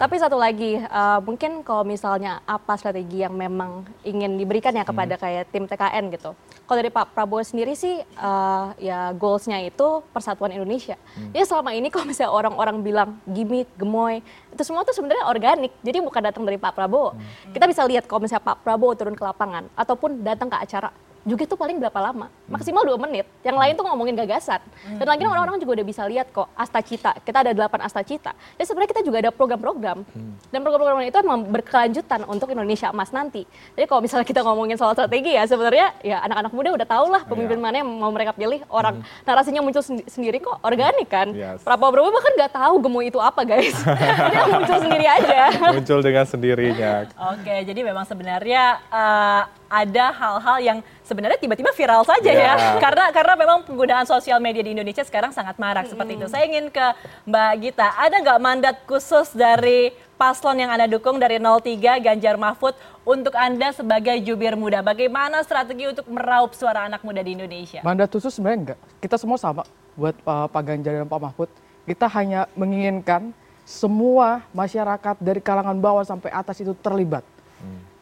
Tapi 0.00 0.16
satu 0.16 0.40
lagi, 0.40 0.80
eh, 0.80 1.18
mungkin 1.20 1.60
kalau 1.60 1.84
misalnya 1.84 2.40
apa 2.48 2.80
strategi 2.80 3.20
yang 3.20 3.36
memang 3.36 3.84
ingin 4.08 4.40
diberikan 4.40 4.72
ya 4.72 4.88
kepada 4.88 5.20
kayak 5.20 5.52
tim 5.52 5.68
TKN 5.68 6.16
gitu. 6.16 6.32
Kalau 6.64 6.78
dari 6.80 6.88
Pak 6.88 7.12
Prabowo 7.12 7.44
sendiri 7.44 7.76
sih 7.76 8.00
eh, 8.00 8.66
ya 8.80 9.12
goalsnya 9.12 9.60
itu 9.60 10.00
persatuan 10.08 10.56
Indonesia. 10.56 10.96
Jadi 11.28 11.44
selama 11.44 11.76
ini 11.76 11.92
kalau 11.92 12.08
misalnya 12.08 12.32
orang-orang 12.32 12.80
bilang 12.80 13.20
gimmick, 13.28 13.68
gemoy, 13.76 14.24
itu 14.48 14.62
semua 14.64 14.80
tuh 14.80 14.96
sebenarnya 14.96 15.28
organik. 15.28 15.76
Jadi 15.84 16.00
bukan 16.00 16.24
datang 16.24 16.48
dari 16.48 16.56
Pak 16.56 16.72
Prabowo. 16.72 17.12
Kita 17.52 17.68
bisa 17.68 17.84
lihat 17.84 18.08
kalau 18.08 18.24
misalnya 18.24 18.48
Pak 18.48 18.64
Prabowo 18.64 18.96
turun 18.96 19.12
ke 19.12 19.20
lapangan 19.20 19.68
ataupun 19.76 20.24
datang 20.24 20.48
ke 20.48 20.56
acara 20.56 20.88
juga 21.24 21.48
itu 21.48 21.56
paling 21.56 21.80
berapa 21.80 21.96
lama? 22.00 22.28
Maksimal 22.46 22.84
dua 22.84 23.00
menit. 23.00 23.24
Yang 23.40 23.56
lain 23.56 23.72
tuh 23.74 23.84
ngomongin 23.88 24.14
gagasan. 24.14 24.60
Dan 25.00 25.08
lagi 25.08 25.24
orang-orang 25.24 25.56
juga 25.56 25.80
udah 25.80 25.86
bisa 25.88 26.04
lihat 26.04 26.28
kok 26.28 26.52
Asta 26.52 26.84
Cita. 26.84 27.16
Kita 27.16 27.40
ada 27.40 27.56
delapan 27.56 27.80
Asta 27.88 28.04
Cita. 28.04 28.36
Dan 28.60 28.64
sebenarnya 28.68 28.90
kita 28.92 29.02
juga 29.02 29.24
ada 29.24 29.30
program-program. 29.32 30.04
Dan 30.52 30.60
program-program 30.60 31.00
itu 31.08 31.16
emang 31.16 31.48
berkelanjutan 31.48 32.28
untuk 32.28 32.52
Indonesia 32.52 32.92
Emas 32.92 33.08
nanti. 33.08 33.48
Jadi 33.72 33.88
kalau 33.88 34.04
misalnya 34.04 34.28
kita 34.28 34.44
ngomongin 34.44 34.76
soal 34.76 34.92
strategi 34.92 35.32
ya 35.32 35.48
sebenarnya 35.48 35.96
ya 36.04 36.20
anak-anak 36.28 36.52
muda 36.52 36.68
udah 36.76 36.88
tahu 36.88 37.06
lah 37.08 37.22
pemimpin 37.24 37.56
mana 37.56 37.80
yang 37.80 37.88
mau 37.88 38.12
mereka 38.12 38.36
pilih. 38.36 38.60
Orang 38.68 39.00
narasinya 39.24 39.64
muncul 39.64 39.80
sendi- 39.80 40.04
sendiri 40.04 40.44
kok 40.44 40.60
organik 40.60 41.08
kan. 41.08 41.32
Yes. 41.32 41.64
Prabowo 41.64 42.12
bahkan 42.12 42.36
nggak 42.36 42.52
tahu 42.52 42.74
gemoy 42.84 43.08
itu 43.08 43.16
apa 43.16 43.48
guys. 43.48 43.74
Dia 44.32 44.44
muncul 44.52 44.76
sendiri 44.76 45.06
aja. 45.08 45.72
Muncul 45.72 45.98
dengan 46.04 46.24
sendirinya. 46.28 47.08
Oke, 47.32 47.64
jadi 47.64 47.80
memang 47.80 48.04
sebenarnya 48.04 48.76
eh, 48.92 49.42
ada 49.74 50.14
hal-hal 50.14 50.58
yang 50.62 50.78
sebenarnya 51.02 51.34
tiba-tiba 51.42 51.74
viral 51.74 52.06
saja 52.06 52.30
Ya. 52.30 52.54
ya. 52.54 52.54
Karena 52.78 53.10
karena 53.10 53.34
memang 53.34 53.66
penggunaan 53.66 54.06
sosial 54.06 54.38
media 54.38 54.62
di 54.62 54.70
Indonesia 54.78 55.02
sekarang 55.02 55.34
sangat 55.34 55.58
marak 55.58 55.90
seperti 55.90 56.14
itu. 56.14 56.30
Saya 56.30 56.46
ingin 56.46 56.70
ke 56.70 56.86
Mbak 57.26 57.52
Gita, 57.58 57.88
ada 57.98 58.14
nggak 58.22 58.38
mandat 58.38 58.76
khusus 58.86 59.34
dari 59.34 59.90
paslon 60.14 60.62
yang 60.62 60.70
Anda 60.70 60.86
dukung 60.86 61.18
dari 61.18 61.42
03 61.42 61.98
Ganjar 61.98 62.38
Mahfud 62.38 62.78
untuk 63.02 63.34
Anda 63.34 63.74
sebagai 63.74 64.14
jubir 64.22 64.54
muda? 64.54 64.78
Bagaimana 64.80 65.42
strategi 65.42 65.90
untuk 65.90 66.06
meraup 66.06 66.54
suara 66.54 66.86
anak 66.86 67.02
muda 67.02 67.18
di 67.20 67.34
Indonesia? 67.34 67.82
Mandat 67.82 68.14
khusus 68.14 68.30
sebenarnya 68.30 68.58
enggak. 68.72 68.78
Kita 69.02 69.18
semua 69.18 69.36
sama 69.36 69.66
buat 69.98 70.14
uh, 70.22 70.46
Pak 70.46 70.62
Ganjar 70.62 71.02
dan 71.02 71.10
Pak 71.10 71.20
Mahfud. 71.20 71.50
Kita 71.84 72.06
hanya 72.14 72.46
menginginkan 72.54 73.34
semua 73.66 74.44
masyarakat 74.52 75.16
dari 75.20 75.40
kalangan 75.42 75.76
bawah 75.76 76.04
sampai 76.04 76.30
atas 76.32 76.62
itu 76.62 76.72
terlibat. 76.78 77.24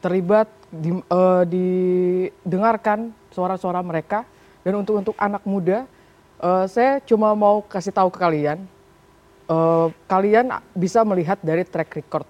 Terlibat 0.03 0.51
di, 0.69 0.91
eh, 0.91 1.43
didengarkan 1.47 3.15
suara-suara 3.31 3.79
mereka 3.87 4.27
dan 4.67 4.83
untuk 4.83 4.99
untuk 4.99 5.15
anak 5.15 5.47
muda 5.47 5.87
eh, 6.43 6.65
saya 6.67 6.99
cuma 7.07 7.31
mau 7.38 7.62
kasih 7.62 7.95
tahu 7.95 8.11
ke 8.11 8.19
kalian 8.19 8.67
eh, 9.47 9.87
kalian 10.11 10.59
bisa 10.75 11.07
melihat 11.07 11.38
dari 11.38 11.62
track 11.62 12.03
record 12.03 12.27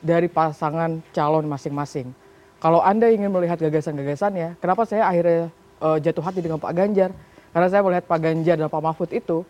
dari 0.00 0.28
pasangan 0.28 1.00
calon 1.12 1.44
masing-masing. 1.44 2.12
Kalau 2.60 2.84
Anda 2.84 3.08
ingin 3.08 3.32
melihat 3.32 3.56
gagasan-gagasannya, 3.56 4.60
kenapa 4.60 4.84
saya 4.84 5.08
akhirnya 5.08 5.48
eh, 5.80 5.98
jatuh 6.04 6.24
hati 6.24 6.44
dengan 6.44 6.60
Pak 6.60 6.72
Ganjar? 6.76 7.16
Karena 7.50 7.68
saya 7.72 7.80
melihat 7.80 8.04
Pak 8.04 8.18
Ganjar 8.20 8.56
dan 8.60 8.68
Pak 8.68 8.82
Mahfud 8.84 9.10
itu 9.16 9.40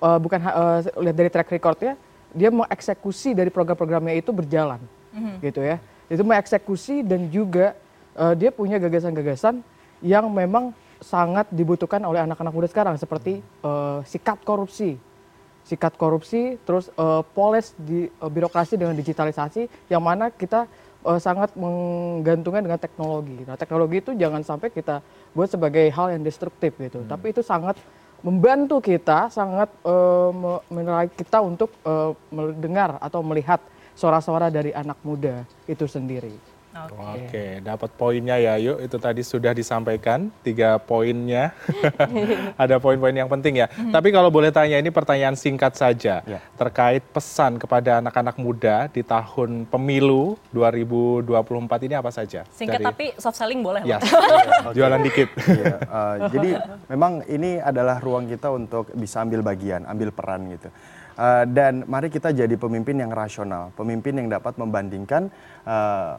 eh, 0.00 0.18
bukan 0.20 0.40
eh, 0.40 0.78
lihat 1.04 1.16
dari 1.16 1.30
track 1.32 1.52
recordnya, 1.52 2.00
dia 2.32 2.48
mengeksekusi 2.48 3.36
dari 3.36 3.52
program-programnya 3.52 4.16
itu 4.16 4.32
berjalan, 4.34 4.80
gitu 5.38 5.62
ya. 5.62 5.78
Itu 6.08 6.22
mengeksekusi 6.22 7.00
dan 7.04 7.32
juga 7.32 7.72
eh, 8.16 8.34
dia 8.36 8.50
punya 8.52 8.76
gagasan-gagasan 8.76 9.64
yang 10.04 10.28
memang 10.28 10.76
sangat 11.00 11.48
dibutuhkan 11.52 12.00
oleh 12.04 12.24
anak-anak 12.24 12.52
muda 12.52 12.68
sekarang, 12.68 12.96
seperti 12.96 13.40
eh, 13.40 13.98
sikat 14.08 14.40
korupsi, 14.44 14.96
sikat 15.64 15.96
korupsi, 15.96 16.60
terus 16.64 16.88
eh, 16.92 17.22
poles 17.32 17.72
di 17.76 18.08
eh, 18.08 18.30
birokrasi 18.30 18.76
dengan 18.76 18.96
digitalisasi, 18.96 19.88
yang 19.92 20.00
mana 20.04 20.28
kita 20.32 20.68
eh, 21.04 21.20
sangat 21.20 21.52
menggantungkan 21.56 22.64
dengan 22.64 22.80
teknologi. 22.80 23.44
Nah, 23.44 23.56
teknologi 23.56 23.96
itu 24.00 24.12
jangan 24.16 24.44
sampai 24.44 24.68
kita 24.72 25.04
buat 25.32 25.48
sebagai 25.48 25.88
hal 25.92 26.16
yang 26.16 26.22
destruktif 26.24 26.76
gitu, 26.76 27.04
tapi 27.08 27.32
itu 27.32 27.44
sangat 27.44 27.76
membantu 28.24 28.80
kita, 28.80 29.28
sangat 29.28 29.68
eh, 29.84 30.30
me- 30.32 30.62
menerai 30.72 31.08
kita 31.12 31.44
untuk 31.44 31.68
eh, 31.84 32.12
mendengar 32.32 32.96
atau 33.00 33.20
melihat 33.20 33.60
suara-suara 33.94 34.50
dari 34.50 34.70
anak 34.70 34.98
muda 35.00 35.42
itu 35.64 35.86
sendiri. 35.86 36.34
Oke, 36.90 37.62
dapat 37.62 37.86
poinnya 37.94 38.34
ya. 38.34 38.58
Yuk, 38.58 38.82
itu 38.82 38.96
tadi 38.98 39.22
sudah 39.22 39.54
disampaikan 39.54 40.26
tiga 40.42 40.74
poinnya. 40.74 41.54
Ada 42.58 42.82
poin-poin 42.82 43.14
yang 43.14 43.30
penting 43.30 43.62
ya. 43.62 43.70
Tapi 43.70 44.10
kalau 44.10 44.26
boleh 44.26 44.50
tanya, 44.50 44.82
ini 44.82 44.90
pertanyaan 44.90 45.38
singkat 45.38 45.78
saja 45.78 46.26
Ya. 46.26 46.42
terkait 46.58 47.06
pesan 47.06 47.62
kepada 47.62 48.02
anak-anak 48.02 48.34
muda 48.34 48.90
di 48.90 49.06
tahun 49.06 49.70
pemilu 49.70 50.34
2024 50.50 51.86
ini 51.86 51.94
apa 51.94 52.10
saja? 52.10 52.42
Singkat 52.50 52.82
Dari- 52.82 52.86
tapi 52.90 53.04
soft 53.22 53.38
selling 53.38 53.62
boleh 53.62 53.86
Ya, 53.86 54.02
loh. 54.02 54.74
jualan 54.76 54.98
dikit. 54.98 55.30
Iya, 55.46 55.78
eh, 55.78 56.14
jadi 56.28 56.50
memang 56.90 57.22
ini 57.30 57.62
adalah 57.62 58.02
ruang 58.02 58.26
kita 58.26 58.50
untuk 58.50 58.90
bisa 58.94 59.22
ambil 59.22 59.46
bagian, 59.46 59.86
ambil 59.86 60.10
peran 60.10 60.50
gitu. 60.50 60.74
Eh, 61.14 61.44
dan 61.54 61.86
mari 61.86 62.10
kita 62.10 62.34
jadi 62.34 62.58
pemimpin 62.58 62.98
yang 62.98 63.14
rasional, 63.14 63.70
pemimpin 63.78 64.18
yang 64.18 64.26
dapat 64.26 64.58
membandingkan 64.58 65.30
eh, 65.62 66.12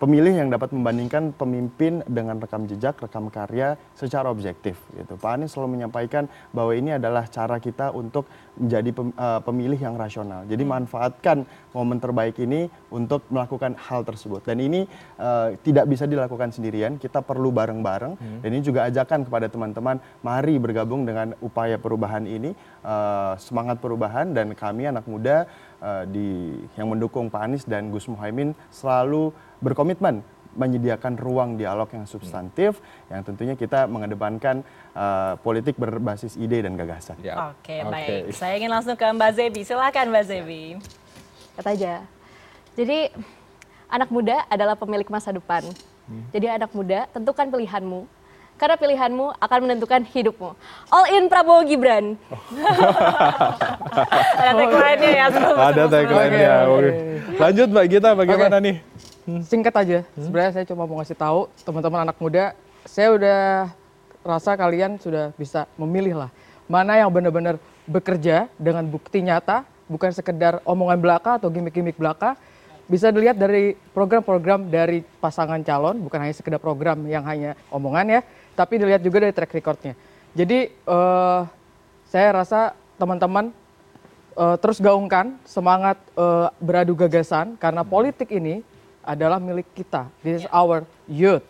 pemilih 0.00 0.32
yang 0.32 0.48
dapat 0.48 0.72
membandingkan 0.72 1.36
pemimpin 1.36 2.00
dengan 2.08 2.40
rekam 2.40 2.64
jejak, 2.64 2.96
rekam 2.96 3.28
karya 3.28 3.76
secara 3.92 4.32
objektif 4.32 4.80
gitu. 4.96 5.20
Pak 5.20 5.36
Anies 5.36 5.52
selalu 5.52 5.76
menyampaikan 5.76 6.24
bahwa 6.56 6.72
ini 6.72 6.96
adalah 6.96 7.28
cara 7.28 7.60
kita 7.60 7.92
untuk 7.92 8.24
menjadi 8.56 8.90
eh, 8.96 9.40
pemilih 9.44 9.76
yang 9.76 10.00
rasional. 10.00 10.48
Jadi 10.48 10.64
manfaatkan 10.64 11.44
momen 11.76 12.00
terbaik 12.00 12.40
ini 12.40 12.72
untuk 12.88 13.28
melakukan 13.28 13.76
hal 13.76 14.00
tersebut. 14.08 14.40
Dan 14.48 14.64
ini 14.64 14.88
eh, 15.20 15.48
tidak 15.60 15.84
bisa 15.84 16.08
dilakukan 16.08 16.48
sendirian, 16.48 16.96
kita 16.96 17.20
perlu 17.20 17.52
bareng-bareng. 17.52 18.40
Dan 18.40 18.50
ini 18.56 18.64
juga 18.64 18.88
ajakan 18.88 19.28
kepada 19.28 19.52
teman-teman, 19.52 20.00
mari 20.24 20.56
bergabung 20.56 21.04
dengan 21.04 21.36
upaya 21.44 21.76
perubahan 21.76 22.24
ini, 22.24 22.56
eh, 22.80 23.32
semangat 23.36 23.76
perubahan 23.84 24.32
dan 24.32 24.56
kami 24.56 24.88
anak 24.88 25.04
muda 25.04 25.44
eh, 25.80 26.04
di 26.08 26.28
yang 26.76 26.92
mendukung 26.92 27.32
Pak 27.32 27.40
Anies 27.40 27.64
dan 27.66 27.90
Gus 27.90 28.06
Muhaimin 28.06 28.54
selalu 28.70 29.32
berkomitmen 29.60 30.22
menyediakan 30.50 31.14
ruang 31.14 31.54
dialog 31.54 31.86
yang 31.94 32.10
substantif, 32.10 32.82
yang 33.06 33.22
tentunya 33.22 33.54
kita 33.54 33.86
mengedepankan 33.86 34.62
eh, 34.94 35.32
politik 35.40 35.74
berbasis 35.80 36.36
ide 36.36 36.62
dan 36.62 36.76
gagasan. 36.76 37.18
Ya. 37.22 37.54
Oke, 37.54 37.82
baik. 37.86 38.34
Saya 38.34 38.58
ingin 38.58 38.70
langsung 38.70 38.98
ke 38.98 39.06
Mbak 39.06 39.30
Zebi. 39.34 39.60
Silakan 39.66 40.10
Mbak 40.10 40.24
Zebi. 40.26 40.62
kata 41.58 41.76
aja. 41.76 41.94
Jadi 42.78 43.12
anak 43.90 44.08
muda 44.08 44.46
adalah 44.48 44.78
pemilik 44.78 45.06
masa 45.12 45.34
depan. 45.34 45.66
Jadi 46.34 46.46
anak 46.50 46.74
muda 46.74 47.06
tentukan 47.14 47.46
pilihanmu. 47.46 48.02
Karena 48.60 48.76
pilihanmu 48.76 49.40
akan 49.40 49.58
menentukan 49.64 50.04
hidupmu. 50.04 50.52
All 50.92 51.06
in 51.16 51.32
Prabowo 51.32 51.64
Gibran. 51.64 52.20
Ada 54.36 54.52
tagline-nya 54.52 55.10
ya. 55.16 55.26
sebelum- 55.32 55.58
Ada 55.64 55.82
tagline-nya. 55.88 56.52
Oke. 56.68 56.90
Lanjut 57.40 57.68
Mbak 57.72 57.86
Gita, 57.88 58.10
bagaimana 58.12 58.56
nih? 58.60 58.76
Singkat 59.48 59.74
aja, 59.80 59.98
sebenarnya 60.12 60.52
saya 60.52 60.64
cuma 60.68 60.84
mau 60.84 61.00
ngasih 61.00 61.16
tahu 61.16 61.48
teman-teman 61.62 62.04
anak 62.04 62.16
muda, 62.20 62.52
saya 62.84 63.14
udah 63.14 63.40
rasa 64.20 64.58
kalian 64.58 65.00
sudah 65.00 65.30
bisa 65.38 65.64
memilih 65.78 66.26
lah 66.26 66.30
mana 66.66 66.94
yang 66.98 67.10
benar-benar 67.10 67.58
bekerja 67.82 68.46
dengan 68.54 68.86
bukti 68.86 69.18
nyata, 69.18 69.66
bukan 69.90 70.14
sekedar 70.14 70.62
omongan 70.62 70.98
belaka 71.02 71.30
atau 71.42 71.50
gimmick-gimmick 71.50 71.98
belaka. 71.98 72.38
Bisa 72.90 73.14
dilihat 73.14 73.38
dari 73.38 73.78
program-program 73.94 74.66
dari 74.66 75.06
pasangan 75.22 75.62
calon, 75.62 76.02
bukan 76.02 76.26
hanya 76.26 76.34
sekedar 76.34 76.58
program 76.58 77.06
yang 77.06 77.22
hanya 77.22 77.54
omongan 77.70 78.18
ya, 78.18 78.20
tapi 78.60 78.76
dilihat 78.76 79.00
juga 79.00 79.24
dari 79.24 79.32
track 79.32 79.56
recordnya. 79.56 79.96
Jadi 80.36 80.68
eh, 80.68 81.40
saya 82.12 82.28
rasa 82.36 82.76
teman-teman 83.00 83.48
eh, 84.36 84.56
terus 84.60 84.76
gaungkan 84.84 85.40
semangat 85.48 85.96
eh, 86.12 86.48
beradu 86.60 86.92
gagasan 86.92 87.56
karena 87.56 87.80
politik 87.80 88.28
ini 88.28 88.60
adalah 89.00 89.40
milik 89.40 89.64
kita. 89.72 90.12
This 90.20 90.44
is 90.44 90.46
our 90.52 90.84
youth. 91.08 91.42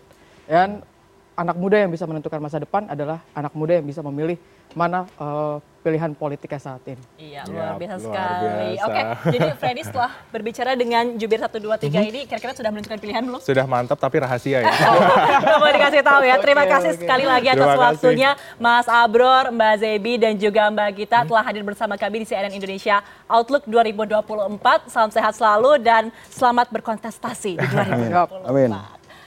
Dan 0.46 0.86
anak 1.34 1.58
muda 1.58 1.82
yang 1.82 1.90
bisa 1.90 2.06
menentukan 2.06 2.38
masa 2.38 2.62
depan 2.62 2.86
adalah 2.86 3.18
anak 3.34 3.50
muda 3.58 3.74
yang 3.74 3.86
bisa 3.90 4.06
memilih 4.06 4.38
mana 4.72 5.06
eh, 5.10 5.56
pilihan 5.80 6.12
politiknya 6.12 6.60
saat 6.60 6.84
ini. 6.84 7.00
Iya, 7.16 7.40
luar 7.46 7.74
biasa 7.74 7.94
luar 7.96 8.04
sekali. 8.04 8.44
biasa. 8.44 8.84
Oke, 8.84 9.00
jadi 9.32 9.48
Freddy 9.56 9.82
setelah 9.82 10.12
berbicara 10.28 10.70
dengan 10.74 11.16
jubir 11.16 11.40
1, 11.40 11.56
2, 11.56 11.80
3 11.80 11.88
Mhm. 11.96 12.04
ini, 12.06 12.20
kira-kira 12.22 12.52
sudah 12.52 12.68
menentukan 12.68 13.00
pilihan 13.00 13.22
belum? 13.22 13.40
Sudah 13.40 13.64
mantap 13.64 13.96
tapi 13.96 14.20
rahasia 14.20 14.60
ya. 14.60 14.68
Nggak 15.40 15.56
boleh 15.56 15.74
dikasih 15.74 16.02
tahu 16.02 16.22
ya. 16.22 16.36
Terima 16.36 16.62
Oke, 16.62 16.70
kasih 16.70 16.90
oke. 16.90 17.00
sekali 17.00 17.24
lagi 17.24 17.48
atas 17.48 17.56
Terima 17.56 17.72
kasih. 17.72 17.84
waktunya 17.88 18.30
Mas 18.58 18.86
Abror, 18.86 19.44
Mbak 19.50 19.74
Zebi, 19.78 20.14
dan 20.16 20.32
juga 20.36 20.62
Mbak 20.68 20.88
Gita 20.94 21.18
telah 21.24 21.42
hadir 21.42 21.64
bersama 21.64 21.96
kami 21.96 22.16
di 22.18 22.26
CNN 22.28 22.52
Indonesia 22.52 22.96
Outlook 23.26 23.64
2024. 23.64 24.60
Salam 24.86 25.08
sehat 25.08 25.32
selalu 25.32 25.80
dan 25.80 26.02
selamat 26.28 26.68
berkontestasi 26.70 27.56
di 27.56 27.66
2024. 27.72 28.44
Amin. 28.44 28.99